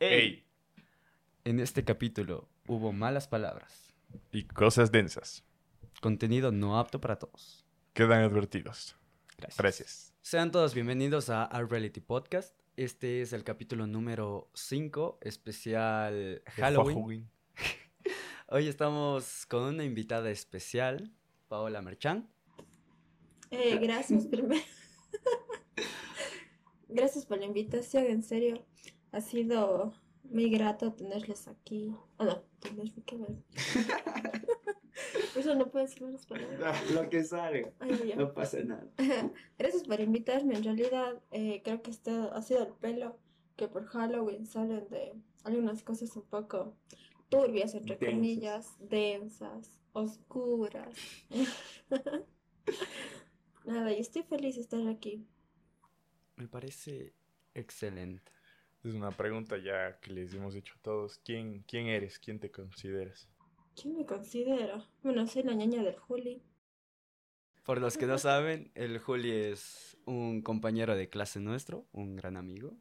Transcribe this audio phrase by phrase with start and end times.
[0.00, 0.44] Ey,
[1.44, 3.94] En este capítulo hubo malas palabras,
[4.32, 5.44] y cosas densas.
[6.00, 7.64] contenido no apto para todos.
[7.92, 8.96] Quedan advertidos.
[9.36, 9.58] Gracias.
[9.58, 10.14] Gracias.
[10.20, 12.58] Sean todos bienvenidos a Our Reality Podcast.
[12.76, 17.30] Este es el capítulo número 5, especial Halloween.
[18.48, 21.12] Hoy estamos con una invitada especial,
[21.48, 22.28] Paola Merchan.
[23.50, 24.60] Eh, gracias, primero.
[26.88, 28.66] gracias por la invitación, en serio.
[29.14, 29.92] Ha sido
[30.24, 31.94] muy grato tenerles aquí.
[32.18, 33.36] Ah, no, tenerme que ver.
[35.32, 36.90] Por eso no puedo decir malas palabras.
[36.90, 37.72] Lo que salga.
[37.78, 38.14] Ay.
[38.16, 38.88] No pasa nada.
[39.58, 40.56] Gracias por invitarme.
[40.56, 43.16] En realidad, eh, creo que este ha sido el pelo
[43.54, 46.76] que por Halloween salen de algunas cosas un poco
[47.28, 48.14] turbias, entre Densas.
[48.14, 50.92] comillas, densas, oscuras.
[53.64, 55.24] Nada, y estoy feliz de estar aquí.
[56.34, 57.14] Me parece
[57.54, 58.33] excelente.
[58.84, 61.18] Es una pregunta ya que les hemos hecho a todos.
[61.24, 62.18] ¿Quién, quién eres?
[62.18, 63.28] ¿Quién te consideras?
[63.80, 64.86] ¿Quién me considera?
[65.02, 66.42] Bueno, soy la ñaña del Juli.
[67.64, 72.36] Por los que no saben, el Juli es un compañero de clase nuestro, un gran
[72.36, 72.76] amigo,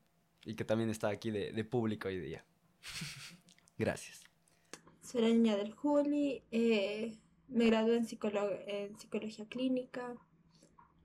[0.45, 2.45] y que también está aquí de, de público hoy día.
[3.77, 4.23] Gracias.
[5.01, 6.43] Soy la ñaña del Juli.
[6.51, 7.17] eh,
[7.47, 10.15] me gradué en, psicolo- en psicología clínica.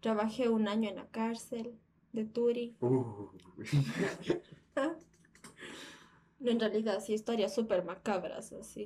[0.01, 1.79] Trabajé un año en la cárcel
[2.13, 2.77] de Turi.
[2.81, 3.29] Uh,
[6.41, 8.85] en realidad, sí, historias súper macabras, así.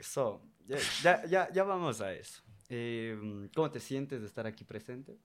[0.00, 2.42] So, ya, ya, ya, ya vamos a eso.
[2.68, 5.18] Eh, ¿Cómo te sientes de estar aquí presente?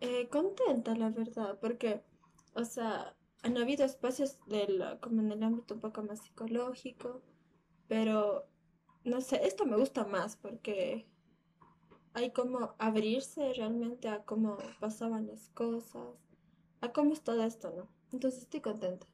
[0.00, 2.02] Eh, contenta, la verdad, porque,
[2.54, 7.22] o sea, han habido espacios del, como en el ámbito un poco más psicológico,
[7.86, 8.48] pero,
[9.04, 11.06] no sé, esto me gusta más porque
[12.14, 16.16] hay como abrirse realmente a cómo pasaban las cosas,
[16.80, 17.88] a cómo es todo esto, ¿no?
[18.12, 19.06] Entonces estoy contenta.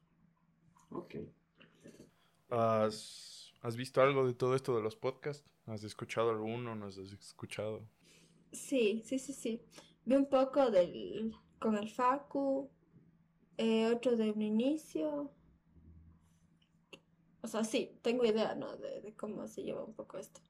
[0.89, 1.15] ok.
[2.49, 5.47] ¿Has, has visto algo de todo esto de los podcasts?
[5.65, 6.75] ¿Has escuchado alguno?
[6.75, 7.87] ¿No has escuchado?
[8.51, 9.61] Sí, sí, sí, sí.
[10.05, 12.71] Vi un poco del, con el Facu,
[13.57, 15.31] eh, otro de un inicio.
[17.41, 18.75] O sea, sí, tengo idea, ¿no?
[18.77, 20.41] De, de cómo se lleva un poco esto.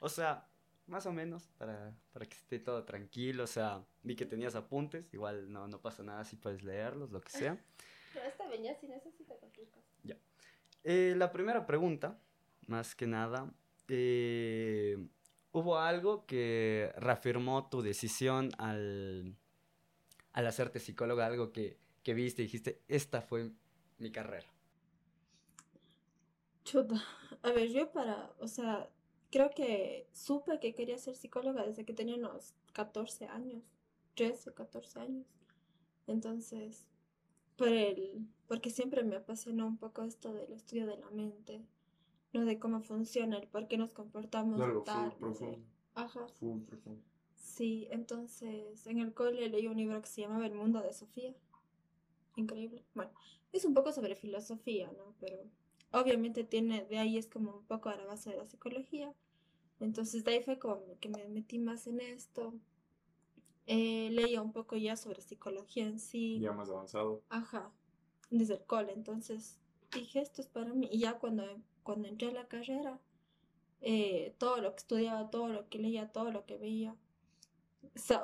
[0.00, 0.48] O sea,
[0.86, 3.44] más o menos, para, para que esté todo tranquilo.
[3.44, 7.20] O sea, vi que tenías apuntes, igual no, no pasa nada si puedes leerlos, lo
[7.20, 7.58] que sea.
[8.14, 9.86] Pero esta venía si necesita cualquier cosa.
[10.88, 12.16] Eh, la primera pregunta,
[12.68, 13.52] más que nada,
[13.88, 14.96] eh,
[15.50, 19.34] ¿hubo algo que reafirmó tu decisión al,
[20.32, 21.26] al hacerte psicóloga?
[21.26, 23.50] Algo que, que viste y dijiste, esta fue
[23.98, 24.46] mi carrera.
[26.62, 27.02] Chuta.
[27.42, 28.88] A ver, yo para, o sea,
[29.30, 33.62] creo que supe que quería ser psicóloga desde que tenía unos 14 años,
[34.14, 35.26] 13 o 14 años.
[36.06, 36.86] Entonces,
[37.56, 41.64] por el, porque siempre me apasionó un poco esto del estudio de la mente,
[42.32, 45.10] no de cómo funciona, el por qué nos comportamos Algo tal.
[45.12, 45.58] full profundo.
[45.94, 46.28] Ajá.
[46.38, 47.02] Full profundo.
[47.34, 51.34] Sí, entonces en el cole leí un libro que se llamaba El mundo de Sofía.
[52.36, 52.84] Increíble.
[52.94, 53.12] Bueno,
[53.52, 55.14] es un poco sobre filosofía, ¿no?
[55.20, 55.38] Pero
[56.00, 59.12] obviamente tiene, de ahí es como un poco a la base de la psicología.
[59.80, 62.54] Entonces de ahí fue como que me metí más en esto.
[63.66, 66.38] Eh, leía un poco ya sobre psicología en sí.
[66.40, 67.22] Ya más avanzado.
[67.28, 67.70] Ajá,
[68.30, 68.92] desde el cole.
[68.92, 69.58] Entonces
[69.92, 70.88] dije, esto es para mí.
[70.90, 71.44] Y ya cuando,
[71.82, 73.00] cuando entré a la carrera,
[73.80, 76.96] eh, todo lo que estudiaba, todo lo que leía, todo lo que veía,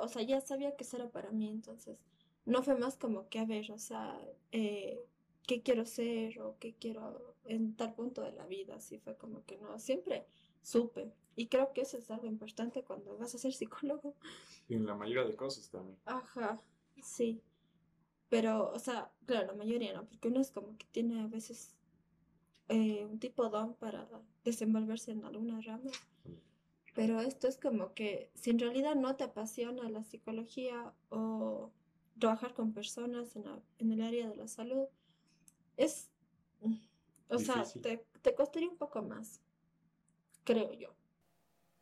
[0.01, 1.49] o sea, ya sabía que eso era para mí.
[1.49, 1.97] Entonces,
[2.45, 4.19] no fue más como que, a ver, o sea,
[4.51, 4.99] eh,
[5.47, 8.75] qué quiero ser o qué quiero en tal punto de la vida.
[8.75, 10.25] Así fue como que no, siempre
[10.61, 11.11] supe.
[11.35, 14.15] Y creo que eso es algo importante cuando vas a ser psicólogo.
[14.67, 15.97] Y en la mayoría de cosas también.
[16.05, 16.61] Ajá,
[17.01, 17.41] sí.
[18.29, 21.75] Pero, o sea, claro, la mayoría no, porque uno es como que tiene a veces
[22.69, 24.07] eh, un tipo don para
[24.43, 25.93] desenvolverse en algunas ramas.
[26.95, 31.71] Pero esto es como que si en realidad no te apasiona la psicología o
[32.19, 34.85] trabajar con personas en, la- en el área de la salud,
[35.77, 36.11] es,
[37.29, 39.41] o sea, te, te costaría un poco más,
[40.43, 40.93] creo yo.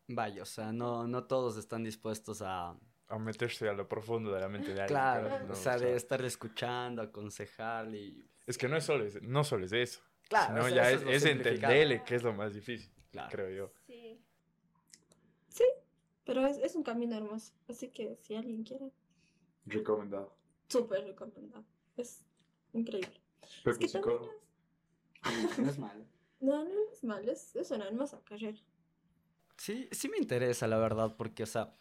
[0.08, 2.76] Vaya, o sea, no, no todos están dispuestos a,
[3.08, 4.88] a meterse a lo profundo de la mente de alguien.
[4.88, 5.50] Claro, ¿no?
[5.50, 8.28] o O sea, de estar escuchando, aconsejarle y...
[8.46, 10.02] Es que no es solo, es- no solo es de eso.
[10.28, 12.92] Claro, sino o sea, ya eso es, es es entenderle que es lo más difícil,
[13.12, 13.30] Claro.
[13.32, 13.74] creo yo.
[13.88, 14.20] Sí.
[15.50, 15.64] Sí,
[16.24, 17.54] pero es, es un camino hermoso.
[17.68, 18.92] Así que si alguien quiere,
[19.66, 20.34] Recomendado.
[20.70, 21.64] súper recomendado.
[21.98, 22.24] Es
[22.74, 23.22] increíble.
[23.64, 24.30] Pepe Es que también es-
[25.58, 26.06] No es malo.
[26.42, 28.58] No, no es mal, es, es una hermosa carrera.
[29.58, 31.76] Sí, sí me interesa, la verdad, porque, o sea,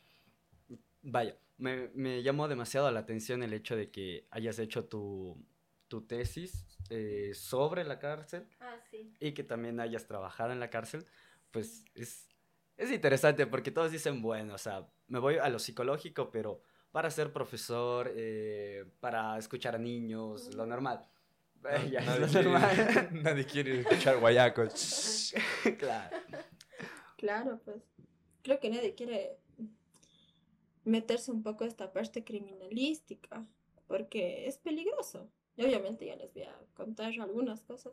[1.01, 5.43] vaya, me, me llamó demasiado la atención el hecho de que hayas hecho tu,
[5.89, 9.15] tu tesis eh, sobre la cárcel Ah, sí.
[9.19, 11.07] y que también hayas trabajado en la cárcel,
[11.51, 12.29] pues es,
[12.77, 16.61] es interesante porque todos dicen, bueno, o sea, me voy a lo psicológico, pero
[16.93, 21.07] para ser profesor, eh, para escuchar a niños, lo normal.
[21.69, 23.09] Eh, ya, nadie, lo quiere, normal.
[23.23, 25.35] nadie quiere escuchar guayacos.
[25.79, 26.17] claro.
[27.17, 27.83] Claro, pues
[28.43, 29.37] creo que nadie quiere
[30.85, 33.47] meterse un poco a esta parte criminalística,
[33.87, 35.31] porque es peligroso.
[35.57, 37.93] Y obviamente ya les voy a contar algunas cosas,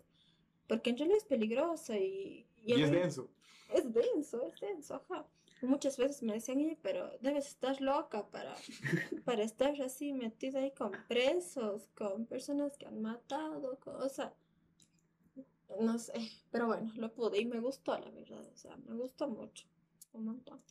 [0.67, 2.47] porque en realidad es peligroso y...
[2.63, 3.29] Y es denso.
[3.73, 5.27] Es denso, es denso, ajá.
[5.61, 8.55] Muchas veces me decían, "Oye, pero debes estar loca para,
[9.25, 14.33] para estar así metida ahí con presos, con personas que han matado, con- o sea,
[15.79, 16.13] no sé,
[16.51, 19.65] pero bueno, lo pude y me gustó, la verdad, o sea, me gustó mucho,
[20.13, 20.61] un montón.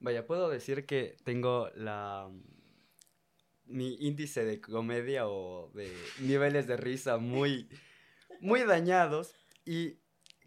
[0.00, 2.28] Vaya, puedo decir que tengo la
[3.64, 5.90] mi índice de comedia o de
[6.20, 7.68] niveles de risa muy
[8.40, 9.34] muy dañados
[9.64, 9.98] y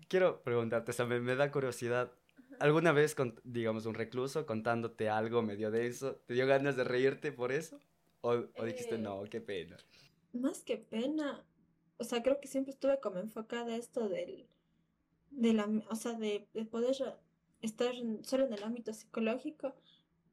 [0.10, 2.12] quiero preguntarte, o sea, me, me da curiosidad.
[2.60, 7.32] ¿Alguna vez, con, digamos, un recluso contándote algo medio denso, te dio ganas de reírte
[7.32, 7.80] por eso?
[8.22, 9.78] ¿O, o dijiste, Eh, no, qué pena?
[10.34, 11.46] Más que pena,
[11.98, 14.48] o sea, creo que siempre estuve como enfocada a esto del,
[15.32, 16.96] de la, o sea, de, de poder
[17.62, 17.94] estar
[18.24, 19.74] solo en el ámbito psicológico,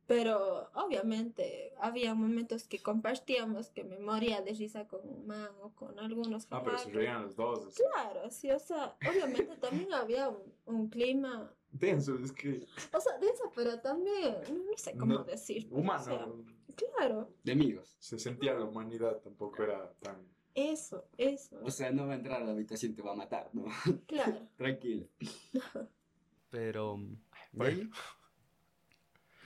[0.06, 5.70] pero obviamente había momentos que compartíamos que me moría de risa con un man o
[5.70, 7.74] con algunos Ah, pero se reían los dos.
[7.74, 12.66] Claro, sí, o sea, obviamente también había un, un clima, Denso, es que.
[12.92, 15.66] o sea, denso, pero también, no, sé cómo No, decir.
[15.70, 16.00] Humano.
[16.00, 16.26] o sea,
[16.76, 17.96] claro, De amigos.
[17.98, 20.16] Se sentía la humanidad, tampoco era tan.
[20.54, 23.16] eso, eso, O sea, no va a entrar a la habitación y te va a
[23.16, 23.64] matar, ¿no?
[24.06, 24.48] claro.
[24.56, 25.08] Tranquilo.
[26.50, 27.16] Pero, ¿de
[27.52, 27.90] Bueno.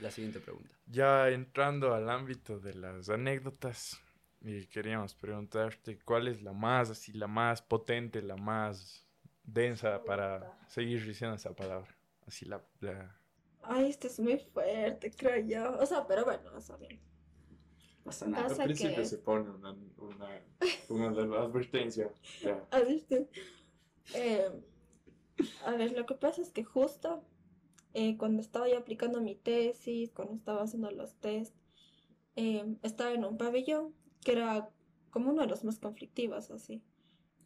[0.00, 0.76] La siguiente pregunta.
[0.86, 3.98] Ya entrando al ámbito de las anécdotas,
[4.42, 9.06] y queríamos preguntarte cuál es la más, así, la más potente, la más
[9.42, 11.95] densa para seguir diciendo esa palabra.
[12.26, 13.20] Así la, la-
[13.62, 15.78] Ay, esto es muy fuerte, creo yo.
[15.78, 17.00] O sea, pero bueno, o sea, bien.
[18.04, 18.48] Pasa nada.
[18.48, 20.42] Pasa Al principio que- se pone una, una,
[20.88, 22.12] una advertencia.
[22.42, 22.64] Ya.
[22.70, 23.16] ¿Has visto?
[24.14, 24.48] Eh,
[25.64, 27.24] a ver, lo que pasa es que justo
[27.94, 31.54] eh, cuando estaba yo aplicando mi tesis, cuando estaba haciendo los test,
[32.36, 34.70] eh, estaba en un pabellón que era
[35.10, 36.82] como uno de los más conflictivos, así.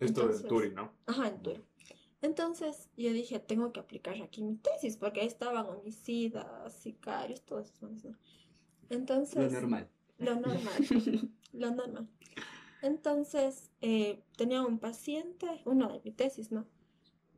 [0.01, 0.93] Esto Entonces- del Turi, ¿no?
[1.07, 1.65] Ajá, en Turi.
[2.23, 7.67] Entonces yo dije, tengo que aplicar aquí mi tesis, porque ahí estaban homicidas, sicarios, todos
[7.69, 8.17] esos manes, ¿no?
[8.91, 9.53] Entonces...
[9.53, 9.89] Lo normal.
[10.19, 11.31] Lo normal.
[11.53, 12.09] lo normal.
[12.83, 16.67] Entonces, eh, tenía un paciente, uno de mi tesis, ¿no?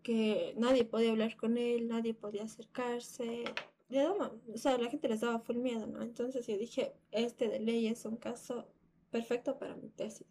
[0.02, 3.44] Que nadie podía hablar con él, nadie podía acercarse.
[3.88, 6.02] Le daba- o sea, la gente les daba full miedo, ¿no?
[6.02, 8.67] Entonces yo dije, este de ley es un caso
[9.11, 10.26] perfecto para mi tesis.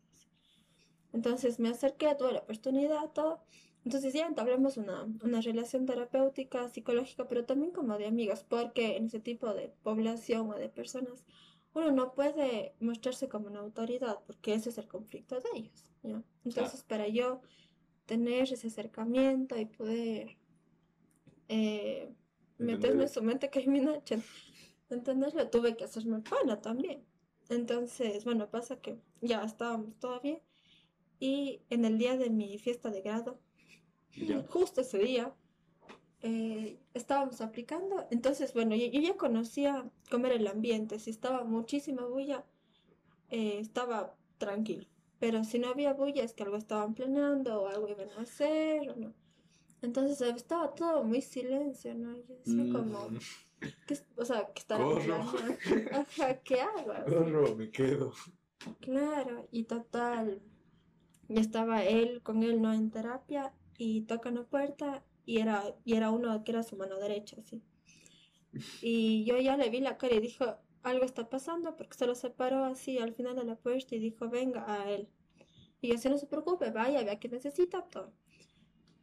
[1.14, 3.44] Entonces me acerqué, tuve la oportunidad, todo.
[3.84, 9.06] Entonces ya entablamos una, una relación terapéutica, psicológica, pero también como de amigos, porque en
[9.08, 11.26] ese tipo de población o de personas
[11.74, 16.22] uno no puede mostrarse como una autoridad porque ese es el conflicto de ellos, ¿ya?
[16.44, 17.42] Entonces, para yo
[18.06, 20.38] tener ese acercamiento y poder
[21.48, 22.14] eh,
[22.58, 24.24] meterme en su mente criminal, chen-
[24.90, 27.06] entenderlo, tuve que hacerme pana también.
[27.50, 30.42] Entonces, bueno, pasa que ya estábamos bien
[31.20, 33.40] y en el día de mi fiesta de grado,
[34.16, 34.44] Ya.
[34.50, 35.34] justo ese día,
[36.22, 38.08] eh, estábamos aplicando.
[38.12, 41.00] Entonces, bueno, yo, yo ya conocía cómo era el ambiente.
[41.00, 42.46] Si estaba muchísima bulla,
[43.30, 44.86] eh, estaba tranquilo.
[45.20, 48.90] Pero si no había bulla, es que algo estaban planeando o algo iban a hacer
[48.90, 49.14] o no.
[49.82, 52.16] Entonces eh, estaba todo muy silencio, ¿no?
[52.18, 52.72] Yo decía Mm.
[52.72, 53.08] como,
[53.88, 55.04] ¿qué o sea, Corro.
[55.04, 55.38] planeando?
[55.92, 56.94] Ajá, ¿qué hago?
[57.06, 58.14] Corro, me quedo.
[58.80, 60.42] Claro, y total,
[61.30, 62.72] ya estaba él con él, ¿no?
[62.74, 63.54] En terapia,
[63.84, 67.64] y tocan la puerta, y era, y era uno que era su mano derecha, así.
[68.80, 70.46] Y yo ya le vi la cara y dijo,
[70.84, 74.30] algo está pasando, porque se lo separó así al final de la puerta y dijo,
[74.30, 75.10] venga a él.
[75.82, 78.14] Y yo, si no se preocupe, vaya, vea que necesita todo.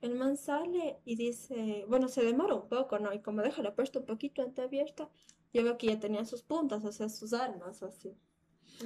[0.00, 3.12] El man sale y dice, bueno, se demora un poco, ¿no?
[3.12, 5.10] Y como deja la puerta un poquito entreabierta,
[5.52, 8.16] yo veo que ya tenían sus puntas, o sea, sus armas así.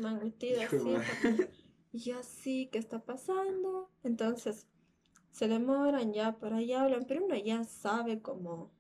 [0.01, 0.79] Me han metido así.
[1.95, 3.91] Y yo así, ¿qué está pasando?
[4.03, 4.67] Entonces,
[5.33, 8.71] se demoran ya, por ahí hablan, pero uno ya sabe como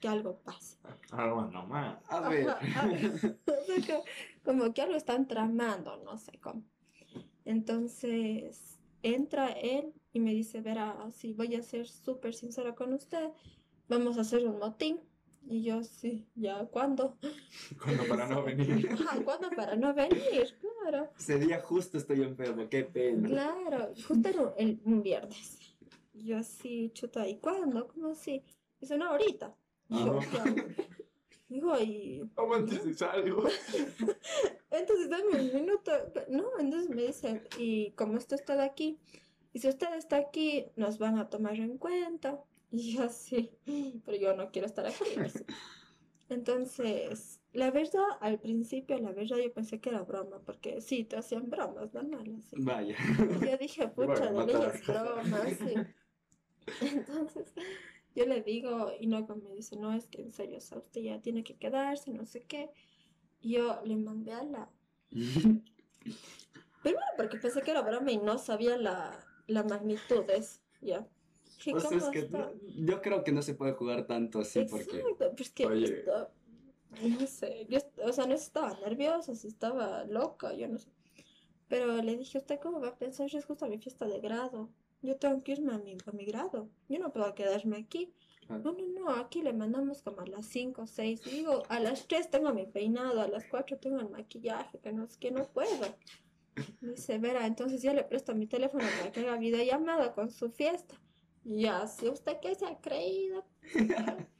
[0.00, 0.78] que algo pasa.
[1.10, 1.98] Algo nomás.
[2.08, 2.48] A ver.
[2.50, 3.10] Ajá, a ver.
[3.46, 4.02] O sea, que-
[4.44, 6.62] como que algo están tramando, no sé cómo.
[7.44, 13.30] Entonces, entra él y me dice, verá, si voy a ser súper sincera con usted,
[13.88, 15.00] vamos a hacer un motín.
[15.48, 17.16] Y yo, sí, ¿ya cuándo?
[17.82, 18.88] Cuando para no venir.
[19.24, 20.58] ¿cuándo para no venir?
[20.82, 23.28] Claro, Ese día justo estoy enfermo, qué pena.
[23.28, 25.65] claro, justo era el, un viernes.
[26.16, 27.88] Y Yo así, chuta, ¿y cuándo?
[27.88, 28.42] ¿Cómo así?
[28.80, 29.54] Dice, no, ahorita.
[29.88, 30.18] Y yo.
[31.48, 33.44] Digo, y Aguante si salgo.
[34.70, 35.92] Entonces dame un minuto.
[36.28, 38.98] No, entonces me dice, y como usted está de aquí,
[39.52, 42.42] y si usted está aquí, nos van a tomar en cuenta.
[42.72, 43.52] Y yo así,
[44.04, 45.18] pero yo no quiero estar aquí.
[45.20, 45.44] así.
[46.28, 51.16] Entonces, la verdad, al principio, la verdad, yo pensé que era broma, porque sí, te
[51.16, 52.56] hacían bromas, normal, así.
[52.58, 52.96] Vaya.
[53.40, 54.74] Y yo dije, pucha, de ley matar.
[54.74, 55.74] es broma, sí.
[56.80, 57.52] Entonces,
[58.14, 61.00] yo le digo, y no me dice, no, es que en serio, o sea, usted
[61.02, 62.70] ya tiene que quedarse, no sé qué.
[63.40, 64.68] Y yo le mandé a la...
[66.82, 71.06] Primero porque pensé que era broma y no sabía la, la magnitud de eso, ya.
[71.56, 72.38] Dije, O sea, ¿cómo es que está?
[72.38, 72.52] no-
[72.86, 74.98] yo creo que no se puede jugar tanto así porque...
[74.98, 75.98] Exacto, pero es que Oye.
[76.00, 76.30] esto-
[77.02, 80.88] no sé, yo, o sea, no estaba nerviosa, si estaba loca, yo no sé.
[81.68, 83.28] Pero le dije, ¿usted cómo va a pensar?
[83.32, 84.70] Es justo mi fiesta de grado.
[85.02, 86.68] Yo tengo que irme a mi, a mi grado.
[86.88, 88.12] Yo no puedo quedarme aquí.
[88.48, 88.58] Ah.
[88.58, 91.22] No, no, no, aquí le mandamos como a las 5 o 6.
[91.24, 95.04] Digo, a las 3 tengo mi peinado, a las 4 tengo el maquillaje, que no
[95.04, 95.96] es que no puedo.
[96.80, 100.50] Me dice, Vera, entonces yo le presto mi teléfono para que haga videollamada con su
[100.50, 101.00] fiesta.
[101.44, 103.44] Y yo, así, ¿usted qué se ha creído?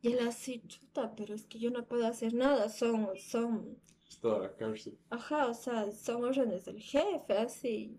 [0.00, 3.78] Y él así, chuta, pero es que yo no puedo hacer nada, son, son,
[4.08, 4.96] Es toda la cárcel.
[5.10, 7.98] ajá, o sea, son órdenes del jefe, así.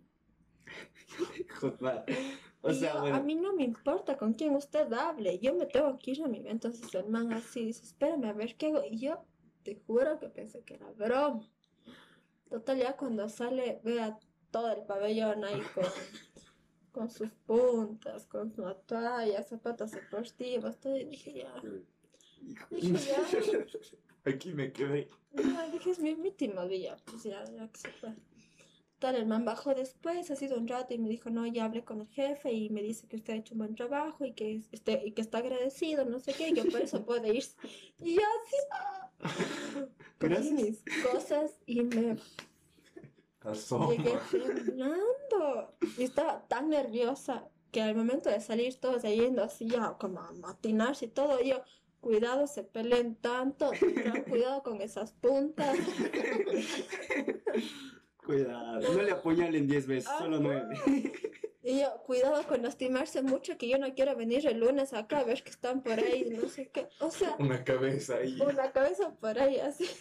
[2.62, 3.24] O sea, yo, a bueno.
[3.24, 6.46] mí no me importa con quién usted hable, yo me tengo que ir a mi
[6.46, 8.84] Entonces el man así dice, espérame a ver qué hago.
[8.90, 9.24] Y yo
[9.64, 11.50] te juro que pensé que era broma.
[12.50, 14.20] Total, ya cuando sale, vea
[14.52, 15.86] todo el pabellón ahí con,
[16.92, 20.98] con sus puntas, con su toalla, zapatos deportivos, todo.
[20.98, 21.54] Y dije, ya,
[22.70, 23.70] dije, ya.
[24.30, 25.08] Aquí me quedé.
[25.32, 28.16] Ya, dije, es mi último día, pues ya, ya que se fue.
[29.00, 31.86] Tal, el man bajó después, ha sido un rato y me dijo, no, ya hablé
[31.86, 34.56] con el jefe y me dice que usted ha hecho un buen trabajo y que,
[34.56, 37.56] es- este, y que está agradecido, no sé qué, y que por eso puede irse.
[38.04, 39.10] Y yo así, ah,
[40.20, 42.18] cogí mis cosas y me
[43.42, 43.90] Asoma.
[43.92, 45.76] llegué temblando.
[45.98, 50.32] Y estaba tan nerviosa que al momento de salir todos yendo así ya como a
[50.34, 51.62] matinarse y todo, yo,
[52.02, 53.72] cuidado, se peleen tanto,
[54.28, 55.78] cuidado con esas puntas.
[58.30, 60.68] Cuidado, no le apuñalen 10 veces, solo Ajá.
[60.84, 61.14] 9.
[61.62, 65.24] Y yo, cuidado con lastimarse mucho, que yo no quiero venir el lunes acá a
[65.26, 66.88] ver que están por ahí, no sé qué.
[67.00, 68.40] O sea, Una cabeza ahí.
[68.42, 69.86] una cabeza por ahí así.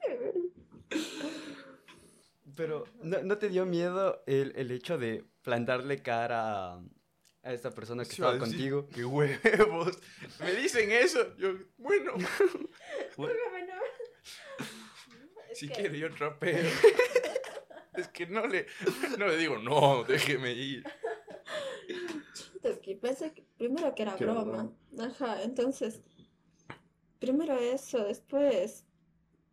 [0.00, 0.32] Qué
[2.56, 6.82] Pero, ¿no, no te dio miedo el, el hecho de plantarle cara a,
[7.44, 8.88] a esta persona que Sí, estaba decir, contigo?
[8.92, 9.98] ¡Qué huevos!
[10.40, 11.36] Me dicen eso.
[11.36, 12.12] Yo, bueno,
[13.16, 13.36] Bueno,
[15.54, 16.58] si que- quiere yo trapeo.
[17.96, 18.66] Es que no le,
[19.18, 20.84] no le digo, no, déjeme ir.
[22.62, 24.72] Es que pensé que primero que era broma.
[24.98, 26.02] Ajá, entonces,
[27.18, 28.84] primero eso, después,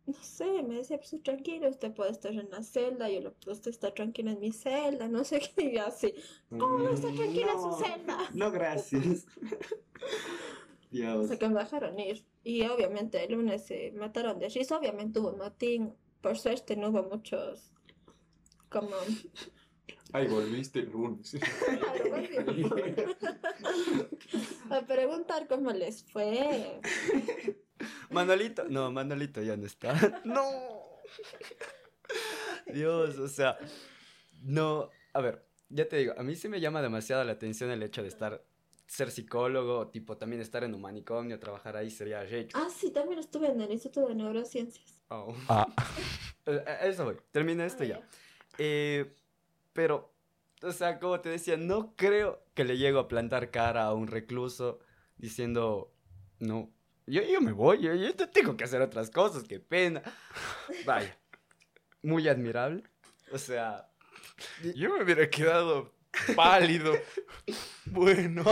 [0.06, 3.70] no sé, me decía, pues tranquilo, usted puede estar en la celda, yo lo, usted
[3.70, 6.14] está tranquila en mi celda, no sé qué, y yo así,
[6.50, 8.18] ¿cómo no está tranquila en su celda?
[8.34, 9.26] No, gracias.
[10.02, 11.28] O Dios.
[11.28, 12.24] sea, que me dejaron ir.
[12.44, 16.90] Y obviamente el lunes se mataron de risa, obviamente hubo un motín, por suerte no
[16.90, 17.73] hubo muchos,
[18.74, 18.90] como...
[20.12, 21.34] Ay, volviste el lunes.
[24.70, 26.80] A preguntar cómo les fue.
[28.10, 30.22] Manolito, no, Manolito ya no está.
[30.24, 30.42] No.
[32.72, 33.58] Dios, o sea,
[34.42, 37.82] no, a ver, ya te digo, a mí sí me llama demasiado la atención el
[37.82, 38.42] hecho de estar,
[38.86, 42.56] ser psicólogo, tipo también estar en un manicomio, trabajar ahí sería recho.
[42.58, 45.02] Ah, sí, también estuve en el Instituto de Neurociencias.
[45.08, 45.34] Oh.
[45.48, 45.66] Ah.
[46.46, 48.08] Eh, eso voy, termina esto Ah, ya.
[48.58, 49.14] Eh,
[49.72, 50.12] pero,
[50.62, 54.06] o sea, como te decía, no creo que le llego a plantar cara a un
[54.06, 54.78] recluso
[55.16, 55.92] diciendo,
[56.38, 56.70] no,
[57.06, 60.02] yo, yo me voy, yo, yo te- tengo que hacer otras cosas, qué pena.
[60.86, 61.16] Vaya,
[62.02, 62.82] muy admirable.
[63.32, 63.88] O sea,
[64.74, 65.92] Yo me hubiera quedado
[66.36, 66.92] pálido.
[67.86, 68.42] Bueno.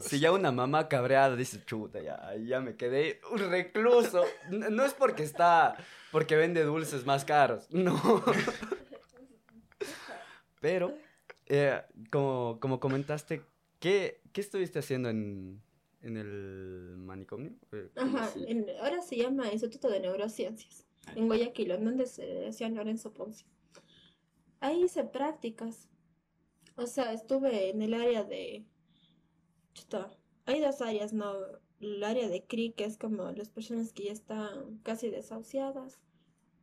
[0.00, 4.24] Si ya una mamá cabreada dice, chuta, ya, ya me quedé un recluso.
[4.48, 5.76] N- No es porque está,
[6.12, 8.00] porque vende dulces más caros, no.
[10.60, 10.94] Pero,
[11.46, 11.80] eh,
[12.12, 13.42] como, como comentaste,
[13.78, 15.60] ¿qué, qué estuviste haciendo en,
[16.02, 17.52] en el manicomio?
[17.72, 20.86] Eh, Ajá, en- ahora se llama Instituto de Neurociencias,
[21.16, 23.44] en Guayaquil, en donde se decía Lorenzo Ponce.
[24.60, 25.88] Ahí hice prácticas.
[26.76, 28.64] O sea, estuve en el área de...
[29.74, 30.10] Chuta,
[30.46, 31.32] hay dos áreas, ¿no?
[31.80, 35.98] El área de CRI, que es como las personas que ya están casi desahuciadas.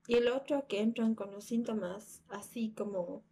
[0.08, 3.24] Y el otro que entran con los síntomas así como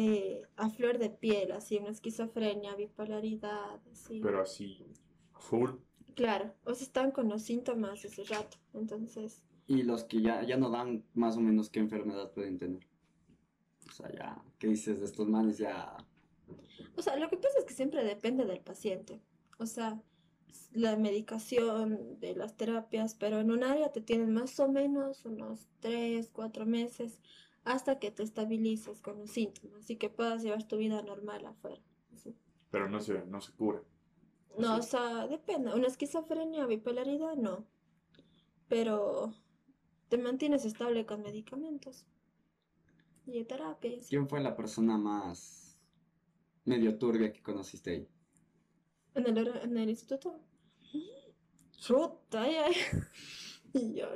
[0.00, 4.20] eh, a flor de piel, así una esquizofrenia, bipolaridad, así.
[4.20, 4.86] Pero así,
[5.32, 5.70] full.
[6.14, 8.58] Claro, o sea, están con los síntomas ese rato.
[8.74, 12.86] Entonces, Y los que ya, ya no dan, más o menos, ¿qué enfermedad pueden tener?
[13.88, 15.58] O sea, ya, ¿qué dices de estos males?
[15.58, 15.96] Ya,
[16.96, 19.20] o sea, lo que pasa es que siempre depende del paciente.
[19.58, 20.00] O sea,
[20.72, 25.68] la medicación, de las terapias, pero en un área te tienen más o menos unos
[25.80, 27.20] 3, 4 meses
[27.68, 31.82] hasta que te estabilices con los síntomas y que puedas llevar tu vida normal afuera.
[32.70, 33.82] Pero no se, no se cura.
[34.58, 34.80] No, Sí.
[34.80, 35.72] o sea, depende.
[35.74, 37.66] Una esquizofrenia, bipolaridad, no.
[38.68, 39.32] Pero
[40.08, 42.06] te mantienes estable con medicamentos
[43.26, 43.90] y terapia.
[43.90, 44.08] y así.
[44.10, 45.78] ¿quién fue la persona más
[46.64, 48.08] medio turbia que conociste ahí?
[49.14, 50.40] ¿En el, en el instituto?
[51.76, 52.74] Chuta, ay, ay.
[53.74, 54.06] Y yo.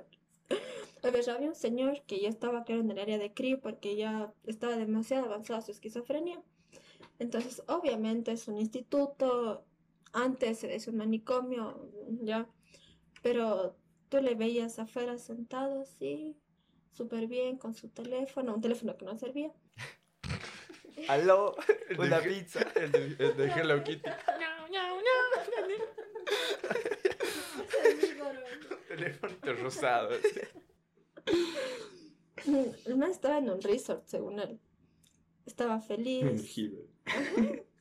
[1.02, 3.96] A ver, había un señor que ya estaba, creo, en el área de CRI porque
[3.96, 6.40] ya estaba demasiado avanzada su esquizofrenia.
[7.18, 9.64] Entonces, obviamente es un instituto,
[10.12, 11.90] antes es un manicomio,
[12.22, 12.48] ya.
[13.22, 13.76] Pero
[14.08, 16.36] tú le veías afuera sentado así,
[16.92, 19.52] súper bien, con su teléfono, un teléfono que no servía.
[21.08, 21.56] Aló,
[21.98, 22.60] una de- pizza.
[22.76, 24.08] El de, el de Hello Kitty.
[28.88, 30.10] Teléfono rosado.
[32.86, 34.58] El man estaba en un resort, según él.
[35.46, 36.42] Estaba feliz.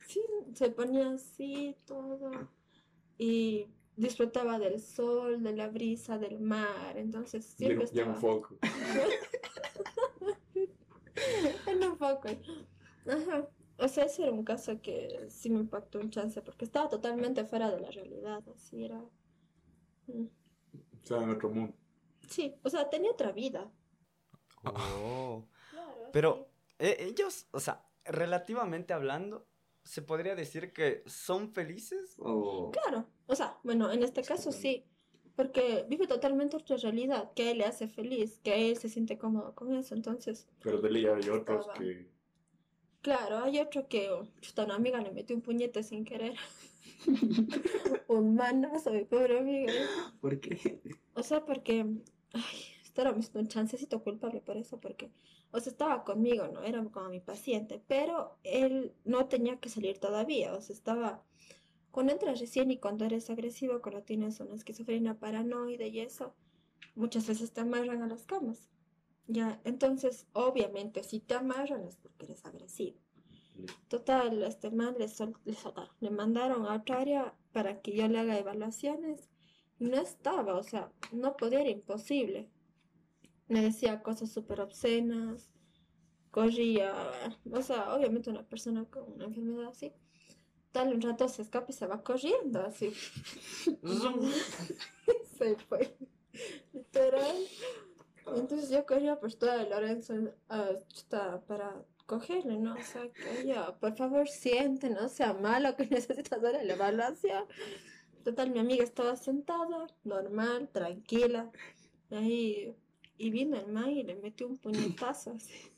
[0.06, 0.20] Sí,
[0.54, 2.30] se ponía así todo
[3.18, 6.96] y disfrutaba del sol, de la brisa, del mar.
[6.96, 8.56] Entonces siempre Ya un estaba foco.
[11.66, 12.28] en un foco.
[13.06, 13.48] Ajá.
[13.78, 17.44] O sea, ese era un caso que sí me impactó un chance porque estaba totalmente
[17.44, 18.42] fuera de la realidad.
[18.54, 19.02] Así era.
[20.06, 20.26] Mm.
[21.02, 21.74] Estaba en otro mundo.
[22.32, 23.70] Sí, o sea, tenía otra vida.
[24.64, 25.46] Oh.
[25.70, 29.46] Claro, Pero eh, ellos, o sea, relativamente hablando,
[29.84, 32.16] ¿se podría decir que son felices?
[32.18, 34.84] O Claro, o sea, bueno, en este caso sí,
[35.36, 38.88] porque vive totalmente otra realidad, que a él le hace feliz, que a él se
[38.88, 41.74] siente cómodo con eso, entonces, Pero de ley hay otros Estaba.
[41.74, 42.08] que.
[43.00, 46.34] claro, hay otro que, oh, chuta, una amiga le metió un puñete sin querer,
[48.08, 49.72] un manazo, mi pobre amiga,
[50.20, 50.80] ¿por qué?
[51.14, 51.86] o sea, porque,
[52.34, 55.10] ay, esto era un chancecito culpable por eso, porque,
[55.50, 56.62] o sea, estaba conmigo, ¿no?
[56.62, 61.22] Era como mi paciente, pero él no tenía que salir todavía, o sea, estaba,
[61.90, 66.34] cuando entras recién y cuando eres agresivo, cuando tienes una esquizofrenia paranoide y eso,
[66.94, 68.68] muchas veces te amarran a las camas.
[69.28, 72.98] Ya, entonces, obviamente, si te amarran es porque eres agresivo.
[73.88, 78.08] Total, este man le, sol- le soltaron, le mandaron a otra área para que yo
[78.08, 79.31] le haga evaluaciones
[79.82, 82.48] no estaba, o sea, no podía, era imposible.
[83.48, 85.50] Me decía cosas súper obscenas,
[86.30, 86.94] corría,
[87.50, 89.92] o sea, obviamente una persona con una enfermedad así,
[90.70, 92.90] tal un rato se escapa y se va corriendo, así.
[95.38, 95.96] se fue,
[96.72, 97.36] literal.
[98.36, 100.14] Entonces yo corría por toda Lorenzo
[100.48, 100.70] ah,
[101.46, 102.74] para cogerle, ¿no?
[102.74, 107.44] O sea, que ella, por favor, siente, no sea malo que necesitas hacer la evaluación.
[108.24, 111.50] Total, mi amiga estaba sentada, normal, tranquila.
[112.10, 112.74] Ahí,
[113.18, 115.72] y vino el man y le metió un puñetazo así.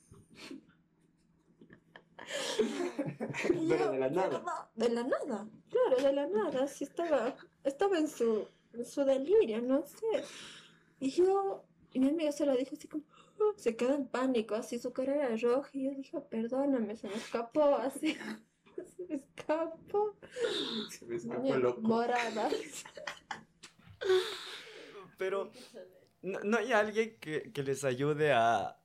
[3.48, 4.44] Pero yo, de la nada.
[4.74, 6.64] "Pero De la nada, claro, de la nada.
[6.64, 10.24] Así estaba, estaba en su, en su delirio, no sé.
[11.00, 13.04] Y yo, y mi amiga se lo dijo así como,
[13.40, 15.70] "Oh", se quedó en pánico, así su cara era roja.
[15.72, 18.16] Y yo dije, perdóname, se me escapó, así.
[18.96, 20.16] Se me escapó.
[20.90, 21.80] Se me el loco.
[21.82, 22.48] Morada.
[25.18, 25.50] Pero
[26.22, 28.76] no, no hay alguien que, que les ayude a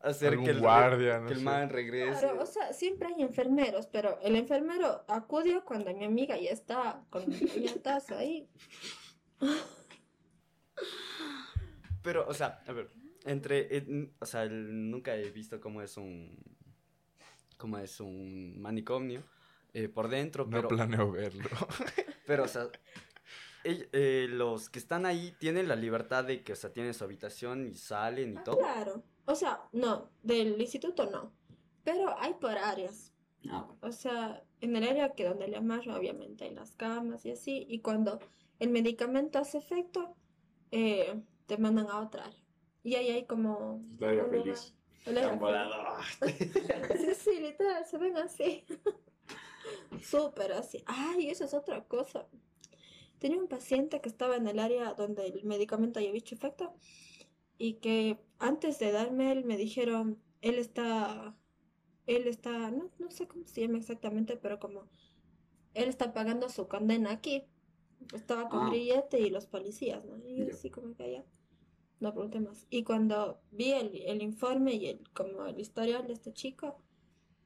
[0.00, 2.20] hacer que el, guardia, no que el man regrese.
[2.20, 7.04] Claro, o sea, siempre hay enfermeros, pero el enfermero acudió cuando mi amiga ya está
[7.10, 8.48] con el puñetazo ahí.
[12.02, 12.88] Pero, o sea, a ver,
[13.24, 16.38] entre, en- o sea, el- nunca he visto cómo es un,
[17.56, 19.22] como es un manicomio
[19.72, 21.48] eh, por dentro, No pero, planeo verlo.
[22.26, 22.68] pero, o sea,
[23.64, 27.66] eh, los que están ahí tienen la libertad de que, o sea, tienen su habitación
[27.66, 28.58] y salen y Ah, todo.
[28.58, 29.02] Claro.
[29.24, 31.32] O sea, no, del instituto no.
[31.82, 33.12] Pero hay por áreas.
[33.48, 33.78] Ah, bueno.
[33.82, 37.66] O sea, en el área que donde le amarran, obviamente hay las camas y así.
[37.68, 38.20] Y cuando
[38.60, 40.14] el medicamento hace efecto,
[40.70, 42.44] eh, te mandan a otra área.
[42.84, 43.84] Y ahí hay como.
[43.98, 44.75] El área feliz.
[45.06, 46.02] Volado.
[46.18, 46.52] feliz.
[47.00, 48.64] Sí, sí, literal, se ven así.
[50.02, 50.82] Súper así.
[50.86, 52.26] Ay, eso es otra cosa.
[53.18, 56.74] Tenía un paciente que estaba en el área donde el medicamento había hecho efecto
[57.58, 61.34] y que antes de darme él me dijeron, él está,
[62.06, 64.88] él está, no, no sé cómo se llama exactamente, pero como
[65.74, 67.44] él está pagando su condena aquí.
[68.14, 68.70] Estaba con Ah.
[68.70, 70.18] grillete y los policías, ¿no?
[70.18, 71.24] Y yo así como que allá.
[72.00, 72.66] No pregunté más.
[72.70, 76.82] Y cuando vi el, el informe y el, como el historial de este chico,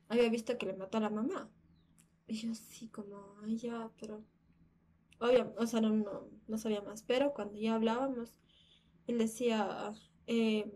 [0.09, 1.51] había visto que le mató a la mamá.
[2.27, 4.25] Y yo así como, ay ya, pero...
[5.21, 7.03] Obvio, o sea, no, no, no sabía más.
[7.03, 8.41] Pero cuando ya hablábamos,
[9.07, 9.93] él decía,
[10.27, 10.73] eh,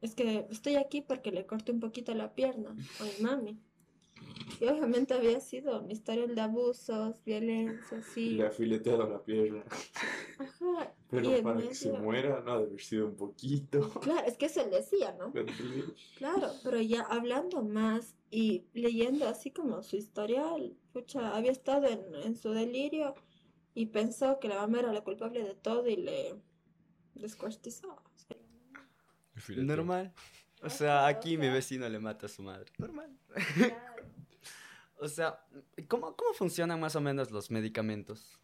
[0.00, 3.60] es que estoy aquí porque le corté un poquito la pierna a mi mami.
[4.60, 8.30] Y obviamente había sido un historial de abusos, violencia, sí.
[8.30, 9.64] Le ha fileteado la pierna.
[10.38, 10.94] Ajá.
[10.94, 13.90] y Pero para que se medio- muera, no, ha de haber sido un poquito.
[14.00, 15.32] Claro, es que eso él decía, ¿no?
[16.16, 22.00] Claro, pero ya hablando más y leyendo así como su historial, pucha, había estado en,
[22.24, 23.14] en su delirio
[23.74, 26.36] y pensó que la mamá era la culpable de todo y le
[27.14, 28.00] descuartizó.
[29.56, 30.12] Normal.
[30.62, 32.70] O sea, aquí mi vecino le mata a su madre.
[32.78, 33.10] Normal.
[35.02, 35.44] O sea,
[35.88, 38.38] ¿cómo, ¿cómo funcionan más o menos los medicamentos?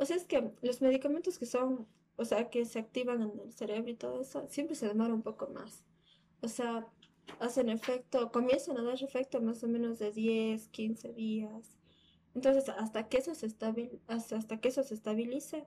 [0.00, 3.90] Sea, es que los medicamentos que son, o sea, que se activan en el cerebro
[3.90, 5.84] y todo eso, siempre se demora un poco más.
[6.40, 6.88] O sea,
[7.40, 11.78] hacen efecto, comienzan a dar efecto más o menos de 10, 15 días.
[12.34, 15.66] Entonces, hasta que eso se estabil- hasta, hasta que eso se estabilice,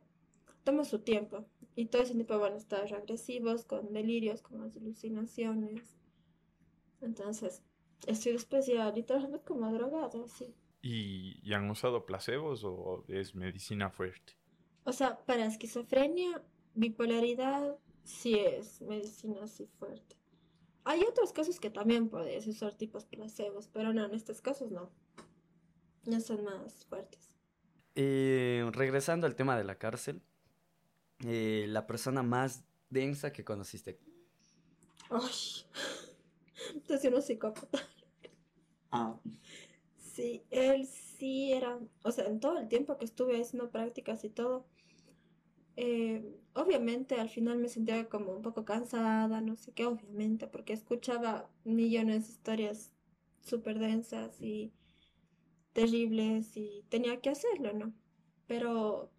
[0.63, 1.45] toma su tiempo.
[1.75, 5.97] Y todo ese tipo van a estar agresivos, con delirios, con alucinaciones.
[7.01, 7.61] Entonces,
[8.07, 10.53] estoy después ya literalmente como drogado, así.
[10.81, 14.33] ¿Y, y han usado placebos o es medicina fuerte?
[14.83, 16.43] O sea, para esquizofrenia,
[16.75, 20.15] bipolaridad, sí es medicina así fuerte.
[20.83, 24.91] Hay otros casos que también puedes usar tipos placebos, pero no, en estos casos no.
[26.05, 27.35] No son más fuertes.
[27.95, 30.21] Eh, regresando al tema de la cárcel,
[31.25, 33.99] eh, la persona más densa que conociste.
[35.09, 35.65] Ay,
[36.85, 37.79] entonces uno psicópata.
[38.91, 39.19] Ah,
[39.97, 44.29] Sí, él sí era, o sea, en todo el tiempo que estuve haciendo prácticas y
[44.29, 44.65] todo,
[45.77, 50.73] eh, obviamente al final me sentía como un poco cansada, no sé qué, obviamente, porque
[50.73, 52.91] escuchaba millones de historias
[53.41, 54.73] súper densas y
[55.73, 57.93] terribles y tenía que hacerlo, ¿no?
[58.47, 59.11] Pero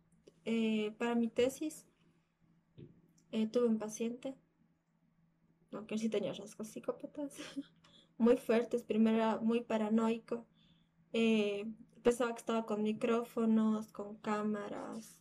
[0.44, 1.86] eh, para mi tesis
[3.32, 4.34] eh, tuve un paciente,
[5.72, 7.34] aunque él sí tenía rasgos psicópatas,
[8.18, 10.46] muy fuertes, primero era muy paranoico.
[11.12, 11.66] Eh,
[12.02, 15.20] pensaba que estaba con micrófonos, con cámaras,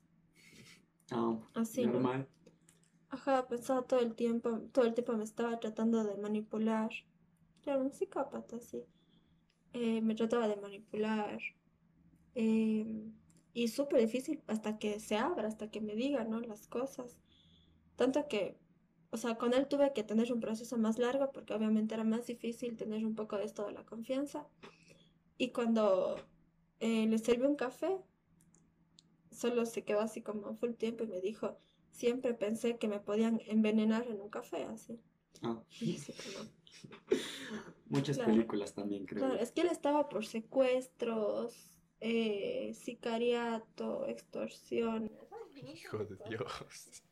[1.11, 1.93] ah, así, ¿no?
[1.93, 2.27] normal.
[3.09, 6.89] Ajá, pensaba todo el tiempo, todo el tiempo me estaba tratando de manipular.
[7.65, 8.83] Era un psicópata, sí.
[9.73, 11.39] Eh, me trataba de manipular.
[12.35, 13.11] Eh,
[13.53, 16.41] y súper difícil hasta que se abra, hasta que me diga, ¿no?
[16.41, 17.17] Las cosas.
[17.95, 18.57] Tanto que,
[19.11, 22.27] o sea, con él tuve que tener un proceso más largo porque obviamente era más
[22.27, 24.47] difícil tener un poco de esto de la confianza.
[25.37, 26.17] Y cuando
[26.79, 27.97] eh, le serví un café,
[29.31, 31.57] solo se quedó así como full tiempo y me dijo,
[31.91, 34.99] siempre pensé que me podían envenenar en un café, así.
[35.41, 36.49] Ah, Y así como,
[37.89, 38.31] muchas Claro.
[38.33, 39.23] películas también, creo.
[39.25, 45.11] Claro, es que él estaba por secuestros, eh, sicariato, extorsión.
[45.73, 47.03] Hijo de Dios.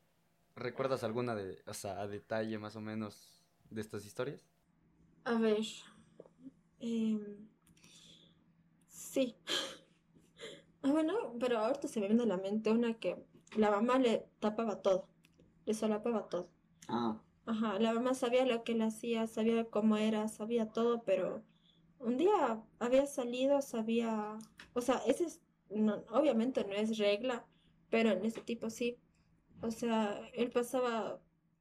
[0.55, 4.49] ¿Recuerdas alguna de, o sea, a detalle más o menos de estas historias?
[5.25, 5.65] A ver.
[6.79, 7.49] em,
[8.87, 9.35] sí.
[10.81, 14.27] Ah, bueno, pero ahorita se me viene a la mente una que la mamá le
[14.39, 15.07] tapaba todo,
[15.65, 16.49] le solapaba todo.
[16.87, 21.43] Ah, Ajá, la mamá sabía lo que él hacía, sabía cómo era, sabía todo, pero
[21.99, 24.37] un día había salido, sabía,
[24.73, 27.45] o sea, ese es, no, obviamente no es regla,
[27.89, 28.99] pero en ese tipo sí.
[29.63, 31.19] O sea, él pasaba,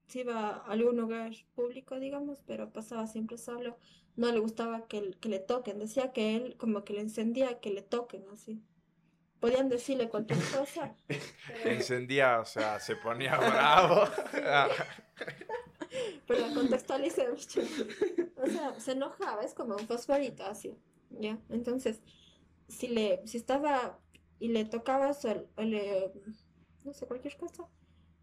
[0.08, 3.78] se iba a algún lugar público, digamos, pero pasaba siempre solo.
[4.16, 7.80] No le gustaba que, le toquen, decía que él como que le encendía que le
[7.82, 8.60] toquen, así.
[9.40, 10.94] Podían decirle cualquier cosa.
[11.06, 14.04] pero- Encendía, o sea, se ponía bravo.
[16.26, 17.46] Pero contextualicemos.
[18.36, 20.74] O sea, se enojaba, es como un fosforito así,
[21.10, 21.38] ¿ya?
[21.50, 22.00] Entonces,
[22.68, 23.98] si le, si estaba
[24.38, 26.10] y le tocabas o, o le,
[26.84, 27.68] no sé, cualquier cosa,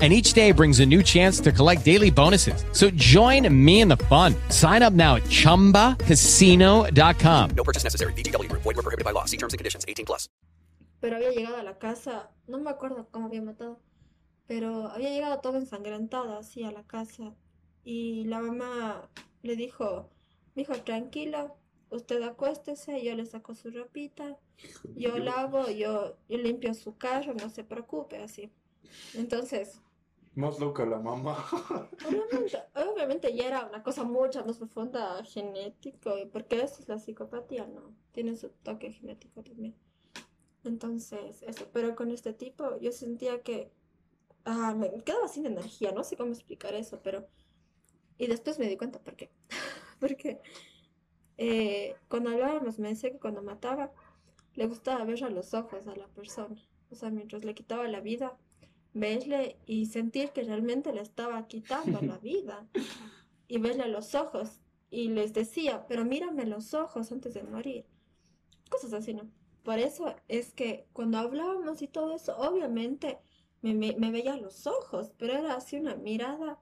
[0.00, 2.64] And each day brings a new chance to collect daily bonuses.
[2.72, 4.34] So join me in the fun.
[4.48, 7.50] Sign up now at chumbacasino.com.
[7.54, 8.14] No purchase necessary.
[8.14, 8.62] VGW Group.
[8.62, 9.26] Void were prohibited by law.
[9.26, 9.84] See terms and conditions.
[9.86, 10.30] 18 plus.
[11.00, 13.80] Pero había llegado a la casa, no me acuerdo cómo había matado,
[14.46, 17.34] pero había llegado todo ensangrentado así a la casa.
[17.84, 19.08] Y la mamá
[19.42, 20.10] le dijo,
[20.54, 21.56] mijo, tranquilo,
[21.88, 24.36] usted acuéstese, yo le saco su ropita,
[24.94, 28.52] yo lavo, yo, yo limpio su carro, no se preocupe, así.
[29.14, 29.80] Entonces,
[30.34, 31.44] Más loca la mamá.
[32.06, 37.66] obviamente, obviamente ya era una cosa mucho más profunda genético, porque eso es la psicopatía,
[37.66, 37.94] ¿no?
[38.12, 39.74] Tiene su toque genético también.
[40.62, 43.72] Entonces, eso, pero con este tipo yo sentía que
[44.44, 47.26] ah, me quedaba sin energía, no sé cómo explicar eso, pero...
[48.18, 49.30] Y después me di cuenta por qué.
[50.00, 50.40] Porque
[51.38, 53.92] eh, cuando hablábamos me decía que cuando mataba
[54.54, 56.56] le gustaba ver a los ojos a la persona.
[56.90, 58.36] O sea, mientras le quitaba la vida,
[58.92, 62.68] verle y sentir que realmente le estaba quitando la vida.
[63.48, 64.60] Y verle a los ojos.
[64.90, 67.84] Y les decía, pero mírame los ojos antes de morir.
[68.68, 69.30] Cosas así, ¿no?
[69.62, 73.18] Por eso es que cuando hablábamos y todo eso, obviamente
[73.62, 76.58] me, me, me veía los ojos, pero era así una mirada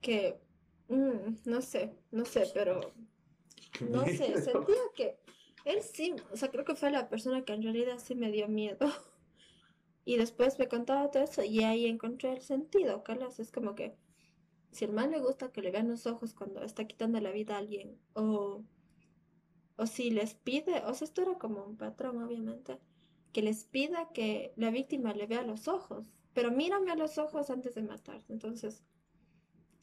[0.00, 0.40] que,
[0.88, 2.94] mm, no sé, no sé, pero
[3.88, 5.18] no sé, sentía que
[5.64, 8.48] él sí, o sea, creo que fue la persona que en realidad sí me dio
[8.48, 8.88] miedo.
[10.04, 13.38] Y después me contaba todo eso y ahí encontré el sentido, Carlos.
[13.38, 13.94] Es como que
[14.72, 17.54] si el man le gusta que le vean los ojos cuando está quitando la vida
[17.54, 18.64] a alguien, o,
[19.76, 22.78] o si les pide, o sea, esto era como un patrón, obviamente,
[23.32, 27.50] que les pida que la víctima le vea los ojos, pero mírame a los ojos
[27.50, 28.32] antes de matarse.
[28.32, 28.82] Entonces,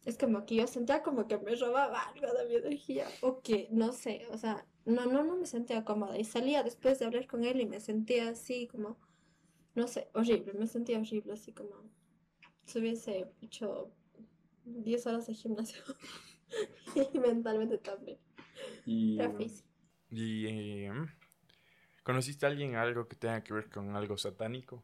[0.06, 3.68] es como que yo sentía como que me robaba algo de mi energía, o que
[3.72, 6.18] no sé, o sea, no, no, no me sentía cómoda.
[6.18, 8.98] Y salía después de hablar con él y me sentía así como
[9.80, 11.72] no sé, horrible, me sentía horrible, así como
[12.66, 13.90] si hubiese hecho
[14.66, 15.82] 10 horas de gimnasio
[17.14, 18.20] y mentalmente también.
[18.86, 19.70] Y, Era físico.
[20.12, 20.92] ¿Y eh,
[22.04, 24.84] conociste a alguien algo que tenga que ver con algo satánico?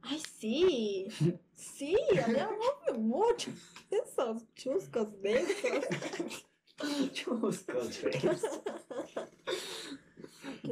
[0.00, 1.08] Ay, sí,
[1.54, 2.48] sí, había
[2.96, 3.50] mucho
[3.90, 6.46] esos chuscos de esos.
[7.12, 8.62] Chuscos de esos.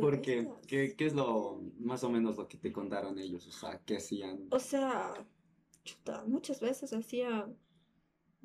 [0.01, 3.47] Porque, ¿qué, ¿qué es lo más o menos lo que te contaron ellos?
[3.47, 4.47] O sea, ¿qué hacían?
[4.51, 5.13] O sea,
[5.85, 7.49] chuta, muchas veces hacía,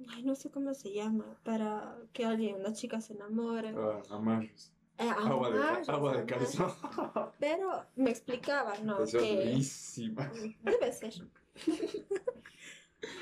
[0.10, 3.74] ay, no sé cómo se llama, para que alguien, una chica se enamore.
[3.78, 4.74] Ah, amarres.
[5.00, 6.72] Eh, Agua de, agua calzón.
[7.40, 9.04] Pero me explicaban, ¿no?
[9.04, 10.32] Eso es que buenísima.
[10.64, 11.14] debe ser.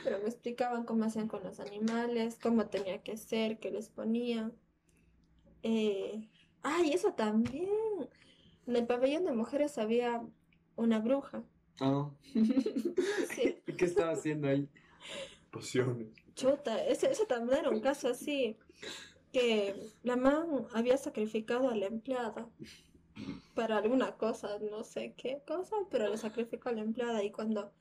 [0.05, 4.53] Pero me explicaban cómo hacían con los animales, cómo tenía que ser, qué les ponían.
[5.63, 6.29] Eh,
[6.65, 7.69] ay, eso también.
[8.67, 10.21] En el pabellón de mujeres había
[10.75, 11.43] una bruja.
[11.79, 12.09] Ah.
[13.35, 13.57] Sí.
[13.67, 14.67] ¿Y ¿Qué estaba haciendo ahí?
[15.51, 16.07] Pociones.
[16.35, 18.57] Chuta, ese, ese también era un caso así,
[19.31, 22.49] que la man había sacrificado a la empleada
[23.53, 27.71] para alguna cosa, no sé qué cosa, pero le sacrificó a la empleada y cuando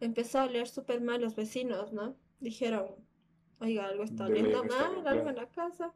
[0.00, 2.16] empezó a oler súper mal los vecinos, ¿no?
[2.40, 2.86] Dijeron,
[3.60, 5.92] oiga, algo está oliendo mal, algo en la casa.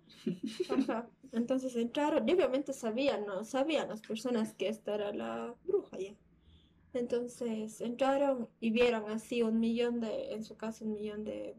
[0.71, 1.09] Ajá.
[1.33, 3.45] Entonces entraron, y obviamente sabían, ¿no?
[3.45, 6.15] Sabían las personas que esta era la bruja ya.
[6.95, 11.55] Entonces entraron y vieron así un millón de, en su caso un millón de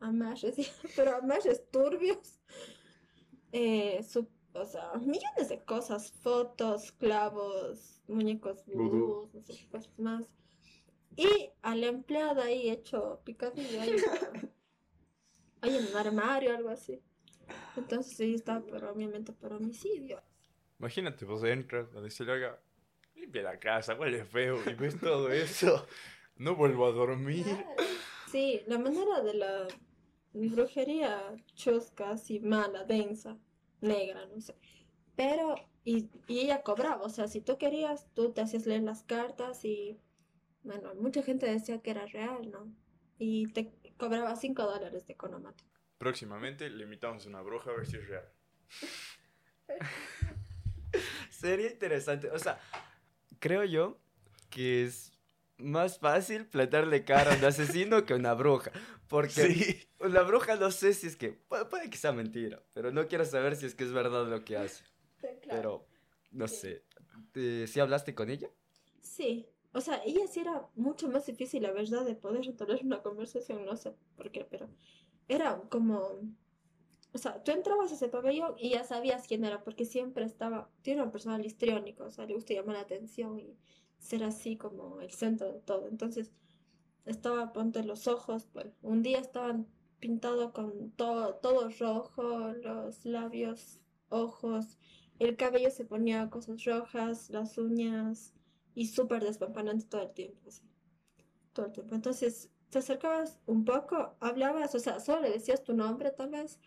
[0.00, 0.56] amarres,
[0.96, 2.40] pero amarres turbios.
[3.52, 9.30] Eh, su- o sea, millones de cosas, fotos, clavos, muñecos Vudú.
[9.32, 10.24] no sé qué cosas más.
[11.16, 13.80] Y a la empleada ahí hecho picadillo
[15.66, 17.00] ahí en un armario, algo así.
[17.76, 20.22] Entonces ella estaba, pero obviamente por homicidio.
[20.78, 22.60] Imagínate, vos entras a decirle, oiga,
[23.14, 25.86] limpia la casa, huele feo, y ves todo eso.
[26.36, 27.46] No vuelvo a dormir.
[28.30, 29.68] Sí, la manera de la
[30.34, 33.38] brujería chusca, así mala, densa,
[33.80, 34.54] negra, no sé.
[35.14, 39.02] Pero, y, y ella cobraba, o sea, si tú querías, tú te hacías leer las
[39.02, 39.98] cartas y,
[40.62, 42.70] bueno, mucha gente decía que era real, ¿no?
[43.18, 45.64] Y te cobraba 5 dólares de economato.
[45.98, 48.28] Próximamente le invitamos a una bruja a ver si es real.
[51.30, 52.30] Sería interesante.
[52.30, 52.58] O sea,
[53.38, 53.98] creo yo
[54.50, 55.12] que es
[55.58, 58.70] más fácil plantarle cara a un asesino que a una bruja.
[59.08, 59.88] Porque Sí.
[60.00, 61.30] una bruja no sé si es que.
[61.32, 64.44] Puede, puede que sea mentira, pero no quiero saber si es que es verdad lo
[64.44, 64.84] que hace.
[65.48, 65.86] Pero,
[66.30, 66.84] no sé.
[67.34, 68.48] Eh, ¿Sí hablaste con ella?
[69.00, 73.02] Sí, o sea, ella sí era mucho más difícil, la verdad, de poder retomar una
[73.02, 74.70] conversación, no sé por qué, pero
[75.28, 76.20] era como,
[77.12, 80.70] o sea, tú entrabas a ese pabellón y ya sabías quién era, porque siempre estaba,
[80.80, 83.54] tiene una persona histriónica, o sea, le gusta llamar la atención y
[83.98, 85.88] ser así como el centro de todo.
[85.88, 86.32] Entonces,
[87.04, 89.66] estaba, ponte los ojos, pues, un día estaban
[90.00, 94.78] pintados con todo, todo rojo, los labios, ojos,
[95.18, 98.35] el cabello se ponía cosas rojas, las uñas,
[98.76, 100.62] y súper despampanante todo el tiempo, así.
[101.54, 101.94] Todo el tiempo.
[101.94, 106.60] Entonces, te acercabas un poco, hablabas, o sea, solo le decías tu nombre tal vez,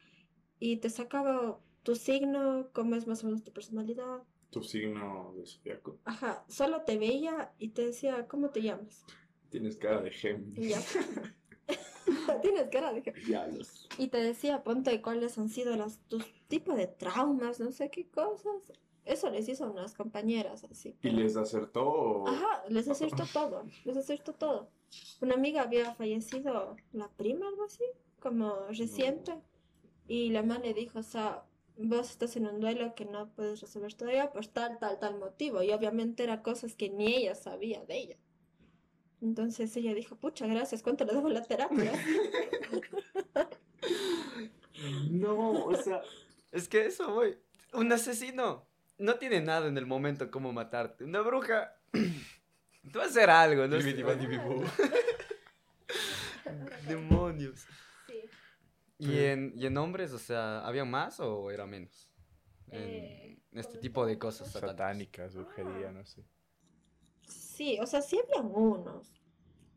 [0.59, 4.23] y te sacaba tu signo, cómo es más o menos tu personalidad.
[4.49, 5.99] Tu signo de zodiaco.
[6.03, 9.05] Ajá, solo te veía y te decía, ¿cómo te llamas?
[9.51, 10.87] Tienes cara de Géminis.
[12.41, 13.01] Tienes cara de...
[13.01, 13.87] Diablos.
[13.99, 18.09] Y te decía, ponte cuáles han sido los, tus tipos de traumas, no sé qué
[18.09, 18.73] cosas.
[19.05, 20.95] Eso les hizo a unas compañeras así.
[21.01, 22.27] ¿Y les acertó o...?
[22.27, 24.69] Ajá, les acertó todo, les acertó todo.
[25.21, 27.83] Una amiga había fallecido, la prima, algo así,
[28.19, 29.33] como reciente,
[30.07, 31.43] y la mamá le dijo, o sea,
[31.77, 35.63] vos estás en un duelo que no puedes resolver todavía por tal, tal, tal motivo,
[35.63, 38.17] y obviamente era cosas que ni ella sabía de ella.
[39.21, 41.91] Entonces ella dijo, pucha, gracias, ¿cuánto le debo la terapia?
[45.09, 46.01] No, o sea,
[46.51, 47.37] es que eso, güey.
[47.73, 48.68] Un asesino
[48.99, 51.03] no tiene nada en el momento como matarte.
[51.03, 53.77] Una bruja, tú vas a hacer algo, ¿no?
[56.87, 57.65] Demonios.
[58.07, 58.21] Sí.
[58.97, 62.09] ¿Y en, ¿Y en hombres, o sea, había más o era menos?
[62.67, 65.33] En Eh, este tipo de cosas satánicas.
[65.33, 66.23] Satánicas, brujería, no sé.
[67.27, 69.13] Sí, o sea, sí habían unos.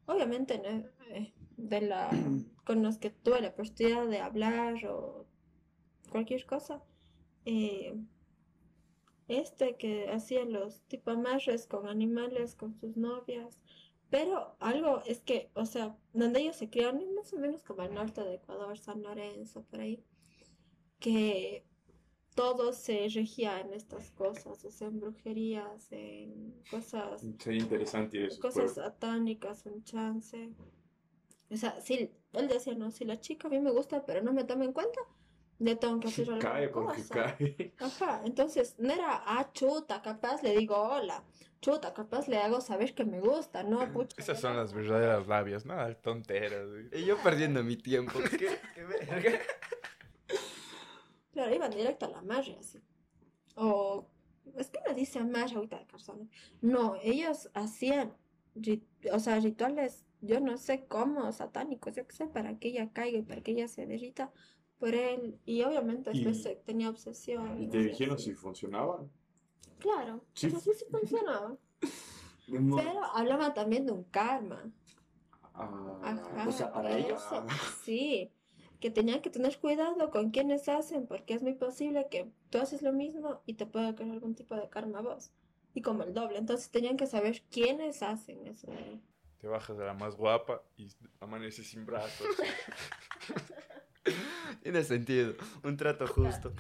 [0.07, 0.69] Obviamente, ¿no?
[1.15, 2.11] Eh, de la,
[2.65, 5.27] con los que tuve la oportunidad de hablar o
[6.11, 6.83] cualquier cosa.
[7.45, 7.95] eh,
[9.29, 13.61] este que hacía los tipo amarres con animales, con sus novias.
[14.11, 17.95] Pero algo es que, o sea, donde ellos se criaron, más o menos como al
[17.95, 20.05] norte de Ecuador, San Lorenzo, por ahí,
[20.99, 21.65] que
[22.35, 28.39] todo se regía en estas cosas, o sea, en brujerías, en cosas Sería interesante esos
[28.39, 30.51] cosas satánicas, un chance.
[31.51, 34.33] O sea, sí, él decía, no, si la chica a mí me gusta, pero no
[34.33, 35.01] me toma en cuenta,
[35.59, 37.15] le tengo que hacer alguna Cae porque cosa.
[37.37, 37.75] cae.
[37.81, 41.23] Ajá, entonces no era, ah, chuta, capaz le digo hola,
[41.61, 44.17] chuta, capaz le hago saber que me gusta, no, pucha.
[44.19, 46.69] Esas son las verdaderas rabias, nada, tonteras.
[46.69, 46.89] güey.
[47.03, 48.19] Y yo perdiendo mi tiempo.
[48.31, 49.39] ¿Qué, qué verga?
[51.33, 52.83] Claro, iban directo a la amarre, así.
[53.55, 54.07] O,
[54.57, 56.29] es que me dice amarre ahorita de calzones.
[56.61, 58.15] No, ellos hacían,
[59.13, 63.19] o sea, rituales, yo no sé cómo, satánicos, yo qué sé, para que ella caiga
[63.19, 64.31] y para que ella se derrita
[64.83, 65.39] por él.
[65.47, 67.63] Y obviamente Y- después tenía obsesión.
[67.63, 69.09] ¿Y te dijeron si funcionaban?
[69.79, 70.49] Claro, Sí.
[70.49, 71.57] o sea, sí, sí funcionaba.
[72.49, 72.77] No.
[72.77, 74.71] Pero hablaba también de un karma.
[75.55, 77.23] Ah, Ajá, o sea, para ellos.
[77.25, 77.47] eso,
[77.85, 78.33] Sí,
[78.81, 82.83] que tenían que tener cuidado con quienes hacen, porque es muy posible que tú haces
[82.83, 85.31] lo mismo y te pueda caer algún tipo de karma a vos.
[85.73, 88.67] Y como el doble, entonces tenían que saber quiénes hacen eso.
[89.39, 90.89] Te bajas a la más guapa y
[91.21, 92.27] amaneces sin brazos.
[94.63, 95.35] Tiene sentido.
[95.63, 96.53] Un trato justo.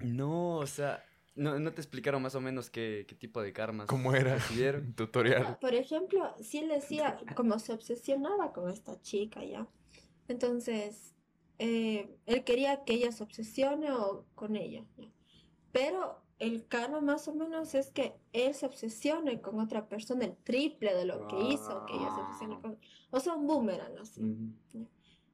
[0.00, 3.86] No, o sea, no, no te explicaron más o menos qué, qué tipo de karmas
[3.86, 4.34] ¿Cómo era?
[4.34, 4.92] recibieron.
[4.96, 5.58] Tutorial.
[5.60, 9.66] Por ejemplo, si él decía, como se obsesionaba con esta chica ya,
[10.28, 11.14] entonces
[11.58, 14.84] eh, él quería que ella se obsesione o con ella.
[14.96, 15.08] ¿ya?
[15.72, 20.36] Pero el karma más o menos es que él se obsesione con otra persona el
[20.36, 22.78] triple de lo que hizo que ella se obsesione con.
[23.10, 24.20] O sea, un boomerang así.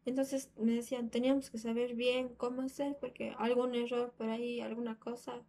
[0.07, 4.99] Entonces me decían, teníamos que saber bien cómo hacer porque algún error por ahí, alguna
[4.99, 5.43] cosa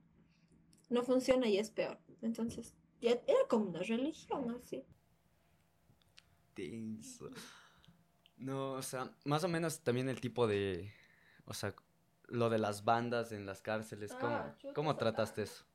[0.90, 2.00] no funciona y es peor.
[2.22, 4.84] Entonces, ya era como una religión así.
[6.54, 7.30] Tenso.
[8.38, 10.92] No, o sea, más o menos también el tipo de.
[11.46, 11.76] O sea,
[12.28, 15.66] lo de las bandas en las cárceles, ¿cómo, Ah, ¿cómo trataste eso?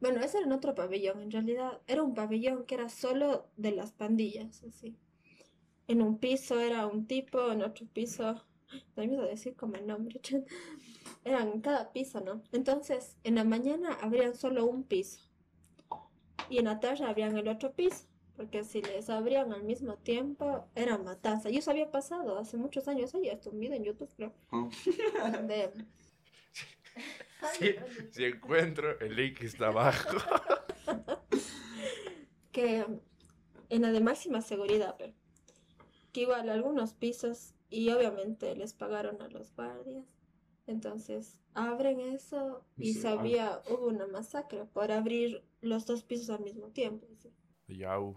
[0.00, 1.20] Bueno, ese era en otro pabellón.
[1.20, 4.96] En realidad era un pabellón que era solo de las pandillas, así.
[5.90, 8.34] En un piso era un tipo, en otro piso,
[8.96, 10.20] no me a decir como el nombre,
[11.24, 12.44] eran en cada piso, ¿no?
[12.52, 15.28] Entonces, en la mañana abrían solo un piso
[16.48, 20.68] y en la tarde abrían el otro piso, porque si les abrían al mismo tiempo
[20.76, 21.50] era matanza.
[21.50, 24.32] Y eso había pasado hace muchos años, hay hasta un video en YouTube, creo,
[25.32, 25.72] donde
[27.58, 27.74] Si,
[28.12, 30.18] si encuentro, el link está abajo.
[32.52, 32.86] que
[33.70, 35.14] en la de máxima seguridad, pero
[36.12, 40.06] que igual algunos pisos y obviamente les pagaron a los guardias.
[40.66, 46.40] Entonces abren eso y Sí, sabía, hubo una masacre por abrir los dos pisos al
[46.40, 47.06] mismo tiempo.
[47.18, 47.30] sí.
[47.68, 48.16] Yau.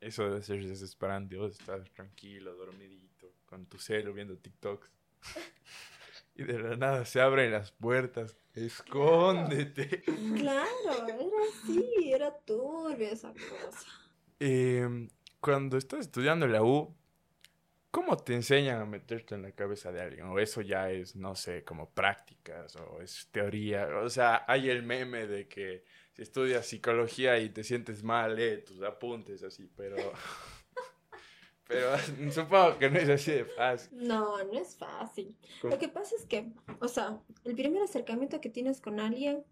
[0.00, 1.36] Eso debe ser desesperante.
[1.36, 4.90] Vos estás tranquilo, dormidito, con tu celo viendo TikToks.
[6.34, 8.38] Y de la nada se abren las puertas.
[8.54, 10.02] Escóndete.
[10.02, 13.86] Claro, era así, era turbio esa cosa.
[14.40, 15.08] Em,
[15.42, 16.94] cuando estás estudiando en la U,
[17.90, 20.26] ¿cómo te enseñan a meterte en la cabeza de alguien?
[20.26, 23.88] O eso ya es, no sé, como prácticas o es teoría.
[23.98, 28.62] O sea, hay el meme de que si estudias psicología y te sientes mal, lee
[28.64, 29.96] tus apuntes así, pero...
[31.68, 31.96] Pero
[32.32, 34.06] supongo que no es así de fácil.
[34.06, 35.34] No, no es fácil.
[35.62, 35.72] ¿Cómo?
[35.72, 39.42] Lo que pasa es que, o sea, el primer acercamiento que tienes con alguien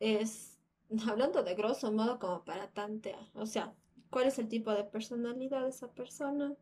[0.00, 0.58] es,
[1.08, 3.30] hablando de grosso modo, como para tantear.
[3.34, 3.72] O sea,
[4.14, 6.54] ¿cuál es el tipo de personalidad de esa persona?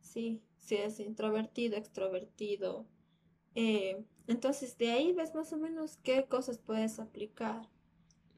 [0.00, 2.88] Sí, si es introvertido, extrovertido.
[3.54, 7.68] Eh, entonces, de ahí ves más o menos qué cosas puedes aplicar.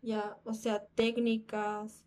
[0.02, 2.04] Ya, o sea, técnicas.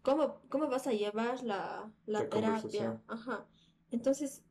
[0.00, 3.02] ¿Cómo, cómo vas a llevar la, la La terapia?
[3.06, 3.46] Ajá.
[3.90, 4.42] Entonces,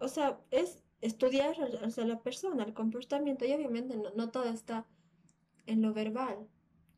[0.00, 4.50] o sea, es estudiar o sea, la persona, el comportamiento, y obviamente no, no todo
[4.50, 4.86] está
[5.64, 6.46] en lo verbal.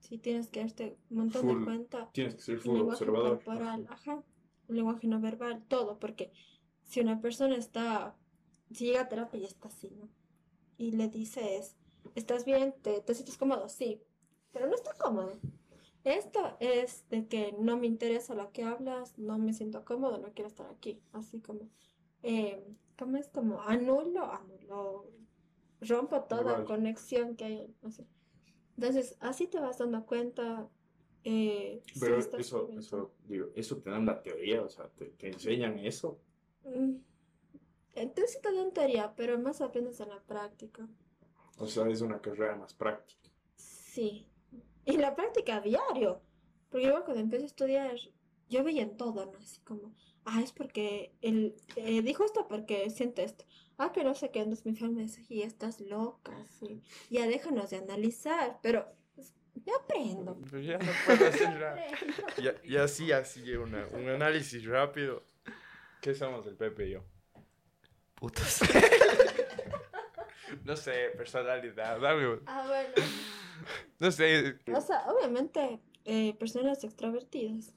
[0.01, 2.13] Sí, tienes que darte un montón de cuenta.
[2.13, 3.43] tienes que ser full lenguaje observador.
[3.45, 4.25] corporal, ajá,
[4.69, 6.33] el lenguaje no verbal, todo, porque
[6.85, 8.17] si una persona está,
[8.73, 10.09] si llega a terapia y está así, ¿no?
[10.79, 11.77] Y le dices,
[12.15, 12.75] ¿estás bien?
[12.83, 13.69] ¿Te, te sientes cómodo?
[13.69, 14.03] Sí,
[14.53, 15.39] pero no está cómodo.
[16.05, 20.33] Esto es de que no me interesa lo que hablas, no me siento cómodo, no
[20.33, 21.03] quiero estar aquí.
[21.13, 21.69] Así como,
[22.23, 22.65] eh,
[22.99, 23.29] ¿cómo es?
[23.29, 25.07] Como anulo, anulo,
[25.83, 26.65] rompo toda Igual.
[26.65, 27.77] conexión que hay.
[27.83, 28.07] así.
[28.81, 30.69] Entonces, así te vas dando cuenta.
[31.25, 35.79] eh, Pero eso, eso, digo, eso te dan la teoría, o sea, te, te enseñan
[35.79, 36.19] eso.
[36.65, 36.97] Mm,
[37.95, 40.89] Entonces te dan teoría, pero más aprendes en la práctica.
[41.59, 43.31] O sea, es una carrera más práctica.
[43.57, 44.27] Sí.
[44.87, 46.23] Y la práctica a diario.
[46.71, 47.97] Porque yo cuando empecé a estudiar,
[48.49, 49.39] yo veía en todo, ¿no?
[49.39, 53.45] Así como, ah, es porque él eh, dijo esto porque siente esto.
[53.83, 56.83] Ah, que no sé qué, me dice, y estás loca, sí.
[57.09, 59.33] Ya déjanos de analizar, pero pues,
[59.65, 60.39] yo aprendo.
[60.51, 61.87] Pero ya no puedo hacer nada.
[62.65, 65.25] Y, y así, así, una- un análisis rápido.
[66.03, 67.05] ¿Qué somos el Pepe y yo?
[68.17, 68.61] Putas.
[70.65, 72.41] No sé, personalidad, algo.
[72.47, 72.89] Ah, bueno.
[74.01, 74.57] No sé.
[74.75, 77.73] O sea, obviamente, eh, personas extrovertidas.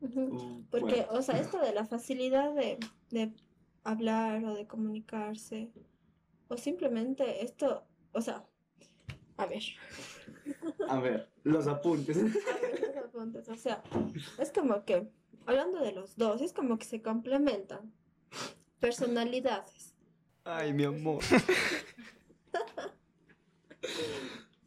[0.00, 1.06] Mm, Porque, bueno.
[1.10, 2.78] o sea, esto de la facilidad de,
[3.10, 3.32] de
[3.84, 5.70] hablar o de comunicarse,
[6.48, 8.44] o simplemente esto, o sea,
[9.36, 9.62] a ver,
[10.88, 12.16] A ver, los apuntes.
[12.16, 13.82] a ver, los apuntes, o sea,
[14.38, 15.08] es como que,
[15.46, 17.92] hablando de los dos, es como que se complementan
[18.80, 19.94] personalidades.
[20.44, 21.22] Ay, mi amor.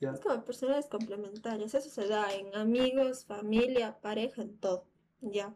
[0.01, 4.85] Es como personalidades complementarias, eso se da en amigos, familia, pareja, en todo,
[5.21, 5.55] ya.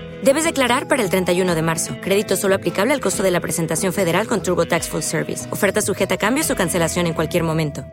[0.23, 1.95] Debes declarar para el 31 de marzo.
[1.99, 5.51] Crédito solo aplicable al costo de la presentación federal con TurboTax Full Service.
[5.51, 7.83] Oferta sujeta a cambios o cancelación en cualquier momento.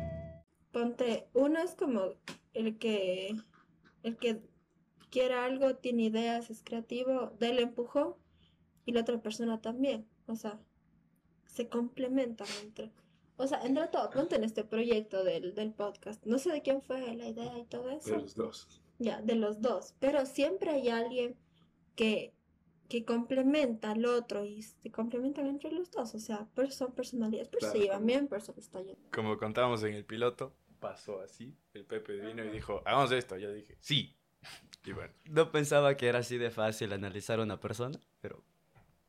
[0.70, 2.02] Ponte, uno es como
[2.52, 3.34] el que,
[4.02, 4.42] el que
[5.10, 8.14] quiere algo, tiene ideas, es creativo, da el empujón
[8.84, 10.06] y la otra persona también.
[10.26, 10.58] O sea,
[11.46, 12.92] se complementan entre.
[13.38, 16.22] O sea, entre todo, ponte en este proyecto del, del podcast.
[16.26, 18.10] No sé de quién fue la idea y todo eso.
[18.10, 18.82] De los dos.
[18.98, 19.94] Ya, de los dos.
[19.98, 21.34] Pero siempre hay alguien
[21.98, 22.32] que,
[22.88, 26.14] que complementa al otro y se complementan entre los dos.
[26.14, 27.48] O sea, pero son personalidades.
[27.48, 27.84] Pero se Claro.
[27.84, 29.02] llevan bien, pero se está yendo.
[29.12, 31.52] Como contábamos en el piloto, pasó así.
[31.74, 33.36] El Pepe vino y dijo, hagamos esto.
[33.36, 34.14] Yo dije, sí.
[34.84, 38.42] Y bueno, No pensaba que era así de fácil analizar a una persona, pero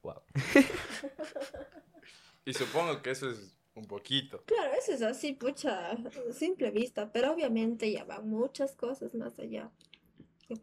[0.02, 0.22] wow.
[2.46, 4.44] y supongo que eso es un poquito.
[4.46, 5.96] Claro, eso es así, pucha,
[6.34, 9.70] simple vista, pero obviamente ya van muchas cosas más allá.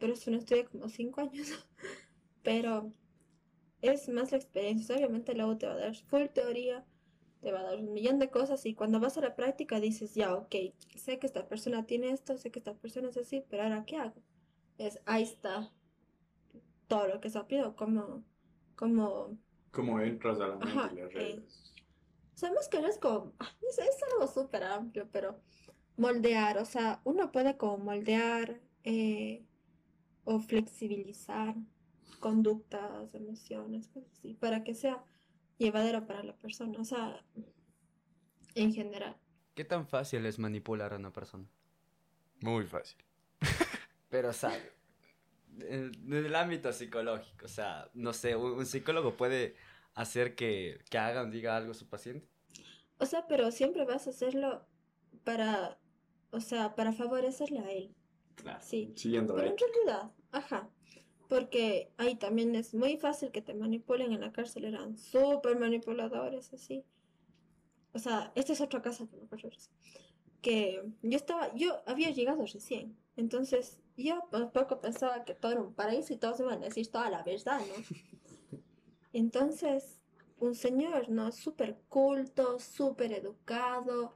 [0.01, 1.49] Pero es una estudia como cinco años,
[2.47, 2.93] pero
[3.83, 4.95] es más la experiencia.
[4.95, 6.85] Obviamente luego te va a dar full teoría,
[7.43, 10.15] te va a dar un millón de cosas y cuando vas a la práctica dices,
[10.15, 10.55] ya, ok,
[10.95, 13.97] sé que esta persona tiene esto, sé que esta persona es así, pero ahora ¿qué
[13.97, 14.23] hago?
[14.79, 15.73] Es, ahí está
[16.87, 18.23] todo lo que se aprendido, como,
[18.77, 19.37] como
[19.73, 21.75] ¿Cómo entras a la mente Ajá, y las eh, redes?
[22.35, 25.41] Sabemos que no es como, ah, es, es algo súper amplio, pero
[25.97, 29.45] moldear, o sea, uno puede como moldear eh,
[30.23, 31.57] o flexibilizar
[32.21, 35.05] conductas, emociones, cosas así, para que sea
[35.59, 37.25] llevadero para la persona, o sea,
[38.55, 39.17] en general.
[39.55, 41.47] ¿Qué tan fácil es manipular a una persona?
[42.41, 42.99] Muy fácil.
[44.11, 44.53] Pero, o sea,
[45.61, 49.57] en, en el ámbito psicológico, o sea, no sé, un, un psicólogo puede
[49.95, 52.29] hacer que, que haga o diga algo a su paciente.
[52.99, 54.67] O sea, pero siempre vas a hacerlo
[55.25, 55.79] para,
[56.31, 57.95] o sea, para favorecerle a él.
[58.37, 58.61] Claro.
[58.63, 58.93] Sí.
[58.97, 60.71] Siguiendo Pero en realidad, ajá.
[61.29, 66.53] Porque ahí también es muy fácil que te manipulen en la cárcel, eran súper manipuladores,
[66.53, 66.85] así.
[67.93, 69.51] O sea, este es otro caso que me acuerdo.
[70.43, 74.21] Que yo estaba, yo había llegado recién, entonces yo
[74.53, 77.61] poco pensaba que todo era un paraíso y todos iban a decir toda la verdad,
[77.61, 78.59] ¿no?
[79.13, 79.99] Entonces,
[80.39, 81.33] un señor, ¿no?
[81.33, 84.15] Súper culto, súper educado.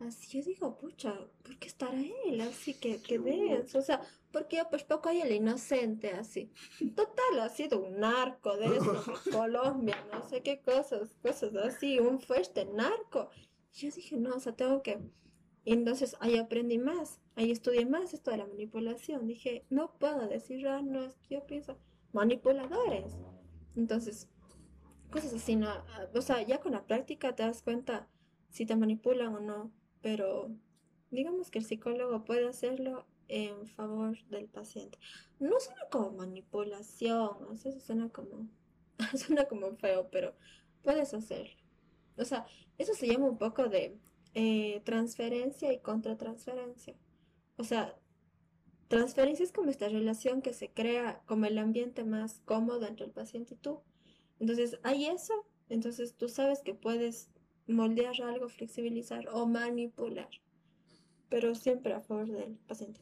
[0.00, 2.40] Así yo digo, pucha, ¿por qué estará él?
[2.40, 3.78] Así que, que denso.
[3.78, 4.00] O sea,
[4.32, 6.50] porque yo pues poco hay el inocente, así.
[6.96, 12.18] Total, ha sido un narco de eso, Colombia, no sé qué cosas, cosas así, un
[12.18, 13.28] fuerte narco.
[13.74, 15.00] Y yo dije, no, o sea, tengo que...
[15.64, 19.26] Y entonces ahí aprendí más, ahí estudié más esto de la manipulación.
[19.26, 21.78] Dije, no puedo decir, ah, no, es que yo pienso,
[22.12, 23.18] manipuladores.
[23.76, 24.30] Entonces,
[25.10, 25.68] cosas así, ¿no?
[26.14, 28.08] O sea, ya con la práctica te das cuenta
[28.48, 29.70] si te manipulan o no,
[30.02, 30.50] pero
[31.10, 34.98] digamos que el psicólogo puede hacerlo en favor del paciente.
[35.38, 38.48] No suena como manipulación, o sea, eso suena como,
[39.16, 40.34] suena como feo, pero
[40.82, 41.54] puedes hacerlo.
[42.16, 42.46] O sea,
[42.78, 43.96] eso se llama un poco de
[44.34, 46.94] eh, transferencia y contratransferencia.
[47.56, 47.96] O sea,
[48.88, 53.12] transferencia es como esta relación que se crea como el ambiente más cómodo entre el
[53.12, 53.82] paciente y tú.
[54.40, 57.30] Entonces, hay eso, entonces tú sabes que puedes
[57.70, 60.28] moldear algo, flexibilizar o manipular,
[61.28, 63.00] pero siempre a favor del paciente.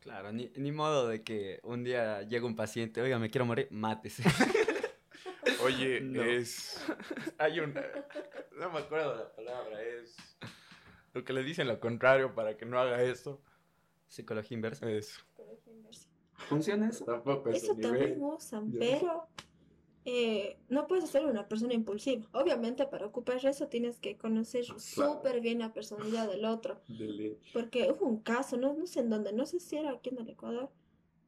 [0.00, 3.68] Claro, ni, ni modo de que un día llegue un paciente, oiga, me quiero morir,
[3.70, 4.22] mátese.
[5.62, 6.22] Oye, No.
[6.22, 6.80] es.
[7.38, 7.82] Hay una.
[8.58, 10.16] No me acuerdo la palabra, es.
[11.12, 13.40] Lo que le dicen lo contrario para que no haga eso.
[14.06, 14.90] Psicología inversa.
[14.90, 15.22] Eso.
[16.48, 17.04] ¿Funciona eso?
[17.04, 19.26] Tampoco es Eso también usan, pero
[20.08, 22.26] eh, no puedes ser una persona impulsiva.
[22.32, 26.80] Obviamente, para ocupar eso tienes que conocer súper bien la personalidad del otro.
[27.52, 30.18] Porque hubo un caso, no, no sé en dónde, no sé si era aquí en
[30.20, 30.70] el Ecuador,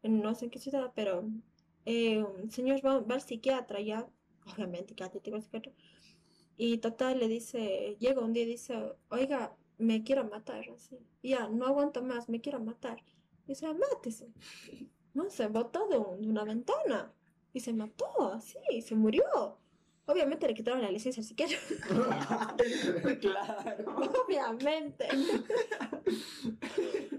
[0.04, 1.28] no sé en qué ciudad, pero
[1.86, 4.08] eh, un señor va, va al psiquiatra ya,
[4.54, 5.72] obviamente que ti al psiquiatra,
[6.56, 11.48] y total le dice, llega un día y dice, oiga, me quiero matar, así, ya,
[11.48, 13.02] no aguanto más, me quiero matar.
[13.44, 14.28] Y dice, mátese.
[15.14, 17.12] No, se botó de, un- de una ventana
[17.52, 19.24] y se mató, así, se murió.
[20.06, 21.58] Obviamente le quitaron la licencia al psiquiatra.
[23.20, 23.96] claro.
[24.26, 25.06] Obviamente.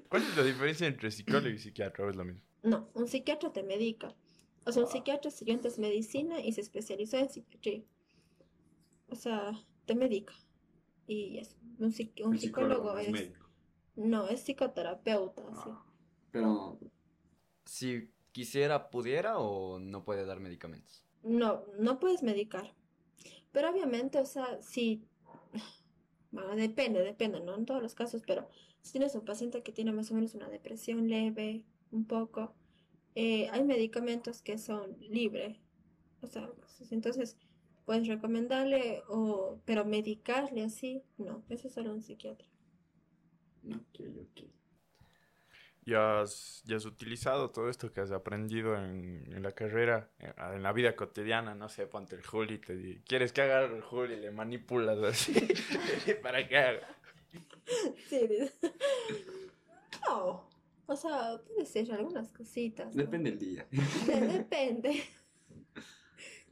[0.10, 2.06] ¿Cuál es la diferencia entre psicólogo y psiquiatra?
[2.06, 2.42] ¿O es lo mismo?
[2.64, 4.16] No, un psiquiatra te medica.
[4.66, 7.84] O sea, un psiquiatra estudió antes medicina y se especializó en psiquiatría.
[9.10, 9.52] O sea,
[9.86, 10.34] te medica.
[11.08, 13.14] Y es un, psiqui- un El psicólogo es es...
[13.14, 13.46] médico.
[13.96, 15.70] No, es psicoterapeuta, sí.
[16.32, 16.80] Pero
[17.66, 21.06] Si quisiera, pudiera o no puede dar medicamentos.
[21.24, 22.74] No, no puedes medicar.
[23.52, 25.06] Pero obviamente, o sea, si...
[26.32, 28.48] Bueno, depende, depende, no en todos los casos, pero
[28.84, 32.54] si tienes un paciente que tiene más o menos una depresión leve, un poco,
[33.16, 35.58] eh, hay medicamentos que son libres.
[36.22, 36.48] O sea,
[36.92, 37.36] entonces
[37.84, 42.48] puedes recomendarle, o, pero medicarle así, no, eso es solo un psiquiatra.
[43.66, 44.59] Ok, ok.
[45.90, 50.34] ¿Ya has, ya has utilizado todo esto que has aprendido en, en la carrera, en,
[50.56, 51.56] en la vida cotidiana?
[51.56, 54.14] No sé, ponte el Juli y te di, ¿quieres que haga el Juli?
[54.16, 55.34] Y le manipulas así
[56.24, 56.88] para que haga.
[58.10, 58.28] Sí.
[60.08, 60.48] No.
[60.88, 62.96] O sea, puede ser algunas cositas.
[62.96, 63.04] ¿no?
[63.04, 63.68] Depende del día.
[64.08, 65.04] De- depende.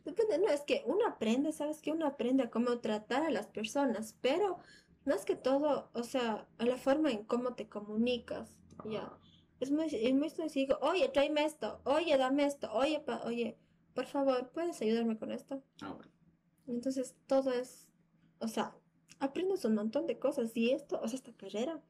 [0.06, 1.82] Depende, no, es que uno aprende, ¿sabes?
[1.82, 4.60] Que uno aprende a cómo tratar a las personas, pero
[5.06, 9.12] más que todo, o sea, a la forma en cómo te comunicas, ya.
[9.60, 13.58] Es muy, es muy sencillo, oye, tráeme esto, oye, dame esto, oye, pa- oye,
[13.95, 15.64] por favor, ¿puedes ayudarme con esto?
[15.82, 16.12] Ah, bueno.
[16.68, 17.88] Entonces, todo es,
[18.39, 18.76] o sea,
[19.20, 21.82] aprendes un montón de cosas y esto, o sea, esta carrera,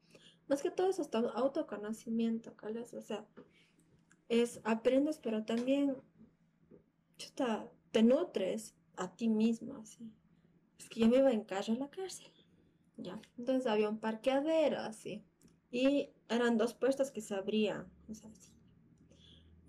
[0.48, 2.94] más que todo es hasta autoconocimiento, ¿cales?
[2.94, 3.26] O sea,
[4.30, 5.96] es, aprendes, pero también,
[7.18, 10.10] chuta, te nutres a ti mismo, así.
[10.78, 12.32] Es que yo me iba en carro a la cárcel,
[12.96, 13.20] ya.
[13.36, 15.24] Entonces había un parqueadero, así.
[15.70, 18.52] Y eran dos puestos que se abrían, o sea, así.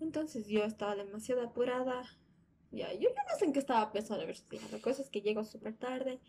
[0.00, 2.02] Entonces yo estaba demasiado apurada.
[2.70, 4.22] Ya, yo, no sé en qué estaba pensando.
[4.22, 4.36] a ver,
[4.72, 6.20] La cosa es que llego súper tarde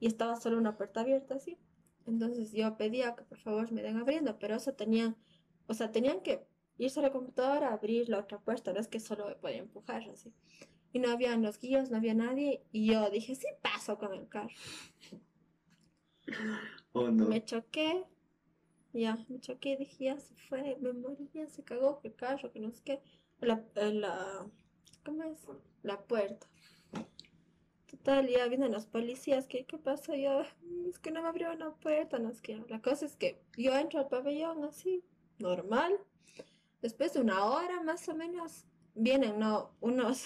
[0.00, 1.58] y estaba solo una puerta abierta así.
[2.06, 5.16] Entonces yo pedía que por favor me den abriendo, pero eso tenían,
[5.66, 6.46] o sea, tenían que
[6.78, 10.02] irse a la computadora, abrir la otra puerta, no es que solo me podía empujar
[10.10, 10.32] así.
[10.92, 14.28] Y no habían los guías, no había nadie, y yo dije, sí paso con el
[14.28, 14.54] carro.
[16.92, 17.26] Oh, no.
[17.26, 18.04] Me choqué,
[18.92, 22.60] ya, me choqué, dije, ya se fue, me morí, ya se cagó el carro, que
[22.60, 23.02] no sé qué.
[23.40, 24.46] La, eh, la,
[25.04, 25.46] ¿cómo es?
[25.82, 26.46] La puerta.
[27.86, 30.14] Total, ya vienen los policías, ¿qué, qué pasó?
[30.14, 32.62] Yo, "Mm, es que no me abrió la puerta, no es que.
[32.68, 35.04] La cosa es que yo entro al pabellón así,
[35.38, 35.92] normal.
[36.82, 38.64] Después de una hora más o menos,
[38.94, 39.74] vienen, ¿no?
[39.80, 40.24] Unos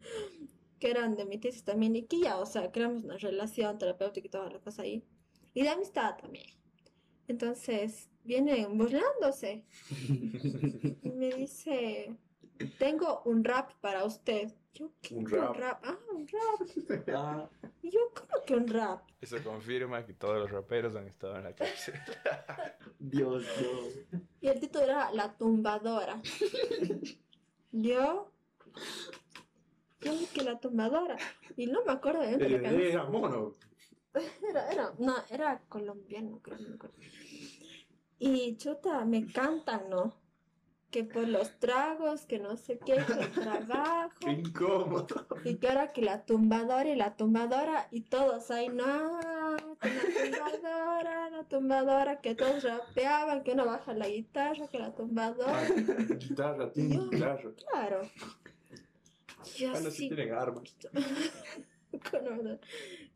[0.80, 4.26] que eran de mi tesis también, y que ya, o sea, creamos una relación terapéutica
[4.26, 5.04] y toda la cosa ahí.
[5.54, 6.46] Y de amistad también.
[7.28, 9.64] Entonces, vienen burlándose.
[11.02, 12.14] Y me dice,
[12.78, 14.52] tengo un rap para usted.
[14.74, 15.14] Yo, ¿qué?
[15.14, 15.82] Un ¿Qué rap.
[15.84, 17.08] Ah, un rap.
[17.14, 17.48] Ah,
[17.82, 19.02] Y yo, ¿cómo que un rap?
[19.20, 21.94] Eso confirma que todos los raperos han estado en la cárcel.
[22.98, 24.18] Dios, no.
[24.40, 26.20] Y el título era La tumbadora.
[27.70, 28.32] Yo,
[30.00, 31.16] yo que la tumbadora.
[31.56, 32.80] Y no me acuerdo de la canción.
[32.82, 33.56] Era mono.
[34.48, 36.96] Era, era, no, era colombiano, creo, no me acuerdo.
[38.18, 40.14] Y chuta, me cantan, ¿no?
[40.90, 44.12] Que por los tragos, que no sé qué, que el trabajo.
[44.20, 45.26] Qué incómodo.
[45.44, 49.18] Y que ahora que la tumbadora y la tumbadora y todos ahí, no,
[49.80, 50.02] que la
[50.50, 55.66] tumbadora, la tumbadora, que todos rapeaban, que uno baja la guitarra, que la tumbadora.
[56.18, 57.50] Guitarra, tiene guitarra.
[57.70, 58.02] Claro.
[59.56, 60.62] Yo Bueno, sí sí, tienen armas.
[62.10, 62.60] con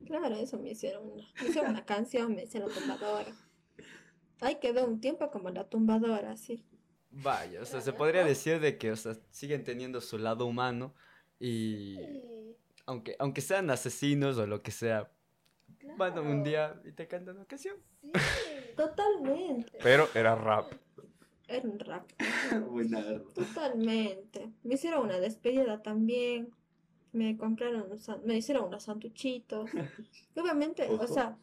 [0.06, 3.32] Claro, eso me hicieron una, me hicieron una canción, me hicieron tumbadora.
[4.40, 6.64] Ahí quedó un tiempo como la tumbadora, sí.
[7.10, 10.94] Vaya, o sea, se podría decir de que, o sea, siguen teniendo su lado humano
[11.40, 11.96] y
[12.84, 15.10] aunque, aunque sean asesinos o lo que sea,
[15.96, 17.76] van un día y te cantan una canción.
[18.76, 19.78] Totalmente.
[19.82, 20.72] Pero era rap.
[21.48, 22.10] Era un rap.
[22.70, 23.22] Buena.
[23.34, 24.52] Totalmente.
[24.62, 26.50] Me hicieron una despedida también.
[27.16, 29.70] Me compraron, un san- me hicieron unos santuchitos.
[30.36, 31.38] Y obviamente, o sea,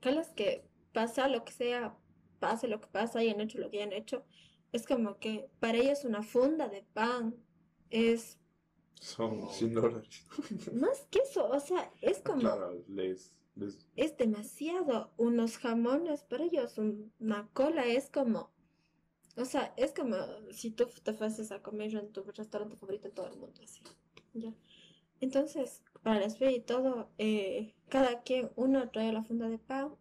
[0.00, 1.96] vez que pasa lo que sea,
[2.38, 4.24] pase lo que pasa, hayan hecho lo que hayan hecho,
[4.70, 7.34] es como que para ellos una funda de pan
[7.90, 8.38] es
[9.00, 10.24] Son 100 dólares.
[10.72, 15.10] más que eso, o sea, es como, Claro, les, les es demasiado.
[15.16, 18.50] Unos jamones para ellos, un- una cola es como,
[19.36, 20.16] o sea, es como
[20.52, 23.82] si tú te fueses a comer en tu restaurante favorito en todo el mundo, así.
[24.34, 24.52] ¿ya?
[25.22, 29.94] Entonces, para la espera y todo, eh, cada quien, uno trae la funda de pan,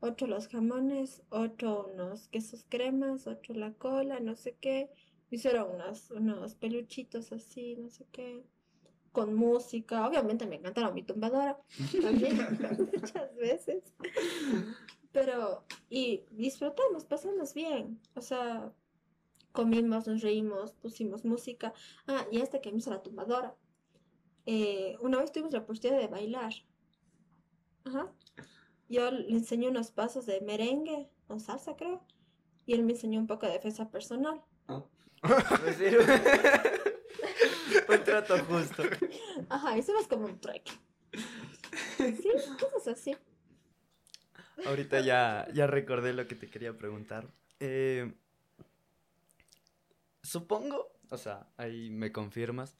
[0.00, 4.90] otro los jamones, otro unos quesos cremas, otro la cola, no sé qué.
[5.30, 8.46] Hicieron unos, unos peluchitos así, no sé qué,
[9.12, 10.08] con música.
[10.08, 11.58] Obviamente me encantaron mi tumbadora
[12.00, 12.38] también
[12.94, 13.84] muchas veces.
[15.12, 18.00] Pero, y disfrutamos, pasamos bien.
[18.14, 18.72] O sea,
[19.52, 21.74] comimos, nos reímos, pusimos música.
[22.06, 23.54] Ah, y hasta que hizo la tumbadora.
[24.46, 26.52] Eh, una vez tuvimos la oportunidad de bailar.
[27.84, 28.12] Ajá.
[28.88, 32.04] Yo le enseñé unos pasos de merengue o salsa, creo.
[32.66, 34.42] Y él me enseñó un poco de defensa personal.
[35.78, 35.84] Sí,
[37.88, 38.82] un trato justo.
[39.48, 40.68] Ajá, hicimos como un trek.
[41.96, 42.30] Sí,
[42.60, 43.16] cosas así.
[44.66, 47.28] Ahorita ya, ya recordé lo que te quería preguntar.
[47.60, 48.12] Eh,
[50.22, 52.76] supongo, o sea, ahí me confirmas,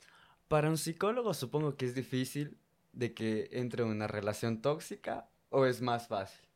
[0.53, 2.59] para un psicólogo supongo que es difícil
[2.93, 6.47] de que entre en una relación tóxica o es más fácil.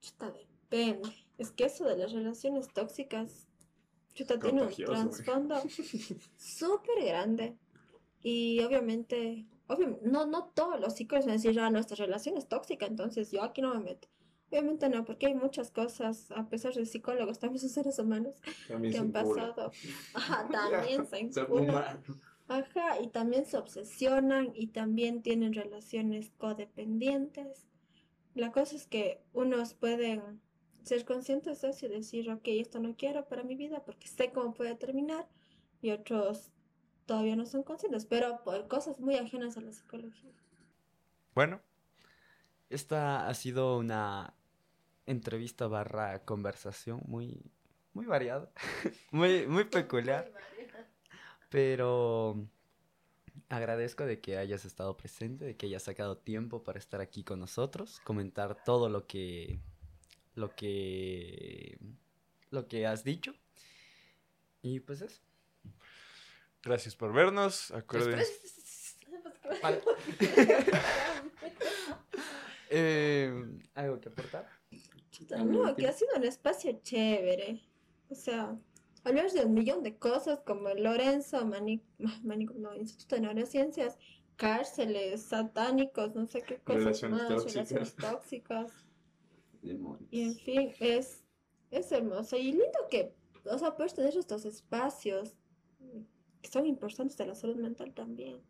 [0.00, 1.10] Chuta, depende.
[1.36, 3.46] Es que eso de las relaciones tóxicas,
[4.14, 4.68] chuta, tiene un
[5.24, 5.56] trasfondo
[6.38, 7.58] súper grande.
[8.22, 12.48] Y obviamente, obvio- no, no todos los psicólogos van a decir, ah, nuestra relación es
[12.48, 14.08] tóxica, entonces yo aquí no me meto.
[14.52, 18.34] Obviamente no, porque hay muchas cosas, a pesar de psicólogos, también son seres humanos
[18.68, 19.72] También que se han pasado.
[20.12, 22.18] Ajá, también se humanos.
[22.48, 27.66] Ajá, y también se obsesionan y también tienen relaciones codependientes.
[28.34, 30.42] La cosa es que unos pueden
[30.82, 34.32] ser conscientes de eso y decir, ok, esto no quiero para mi vida porque sé
[34.32, 35.26] cómo puede terminar,
[35.80, 36.50] y otros
[37.06, 40.34] todavía no son conscientes, pero por cosas muy ajenas a la psicología.
[41.34, 41.62] Bueno,
[42.68, 44.34] Esta ha sido una
[45.06, 47.42] entrevista barra conversación muy,
[47.92, 48.50] muy variada,
[49.10, 50.32] muy, muy peculiar.
[51.48, 52.46] Pero
[53.48, 57.40] agradezco de que hayas estado presente, de que hayas sacado tiempo para estar aquí con
[57.40, 59.58] nosotros, comentar todo lo que
[60.34, 61.78] lo que
[62.50, 63.34] lo que has dicho.
[64.62, 65.20] Y pues eso.
[66.62, 67.70] gracias por vernos.
[67.72, 68.32] Acuérdense.
[69.62, 69.82] Vale.
[72.74, 73.30] Eh,
[73.74, 74.48] ¿Algo que aportar?
[75.44, 77.60] No, que ha sido un espacio chévere.
[78.08, 78.58] O sea,
[79.04, 83.22] hablar de un millón de cosas como el Lorenzo, Mani, Ma- Mani- no, Instituto de
[83.22, 83.98] Neurociencias,
[84.36, 87.54] cárceles, satánicos, no sé qué cosas Relaciones más, tóxicas.
[87.70, 88.72] relaciones tóxicas.
[89.62, 90.08] Demonios.
[90.10, 91.24] Y en fin, es,
[91.70, 93.14] es hermoso y lindo que,
[93.44, 95.36] o sea, puedes tener estos espacios
[96.40, 98.40] que son importantes de la salud mental también.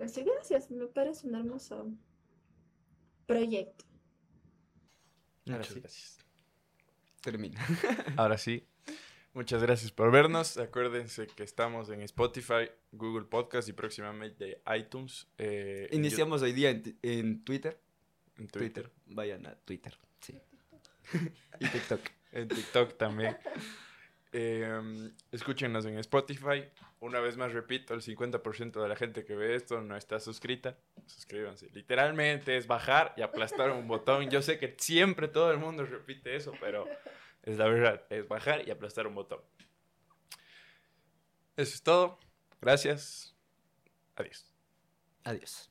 [0.00, 1.90] Así, gracias, me parece un hermoso
[3.26, 3.84] proyecto.
[5.48, 6.18] Ahora Muchas sí, gracias.
[7.20, 7.64] termina.
[8.16, 8.66] Ahora sí.
[9.34, 10.56] Muchas gracias por vernos.
[10.56, 15.26] Acuérdense que estamos en Spotify, Google Podcast y próximamente iTunes.
[15.38, 17.78] eh, Iniciamos hoy día en, ti- en Twitter.
[18.50, 18.90] Twitter.
[19.06, 20.38] Vayan a Twitter, sí.
[21.60, 22.00] y TikTok.
[22.32, 23.36] En TikTok también.
[24.32, 26.64] Eh, escúchenos en Spotify.
[27.00, 30.76] Una vez más repito, el 50% de la gente que ve esto no está suscrita.
[31.06, 31.70] Suscríbanse.
[31.72, 34.28] Literalmente es bajar y aplastar un botón.
[34.30, 36.86] Yo sé que siempre todo el mundo repite eso, pero
[37.42, 38.04] es la verdad.
[38.10, 39.40] Es bajar y aplastar un botón.
[41.56, 42.18] Eso es todo.
[42.60, 43.34] Gracias.
[44.16, 44.52] Adiós.
[45.24, 45.70] Adiós.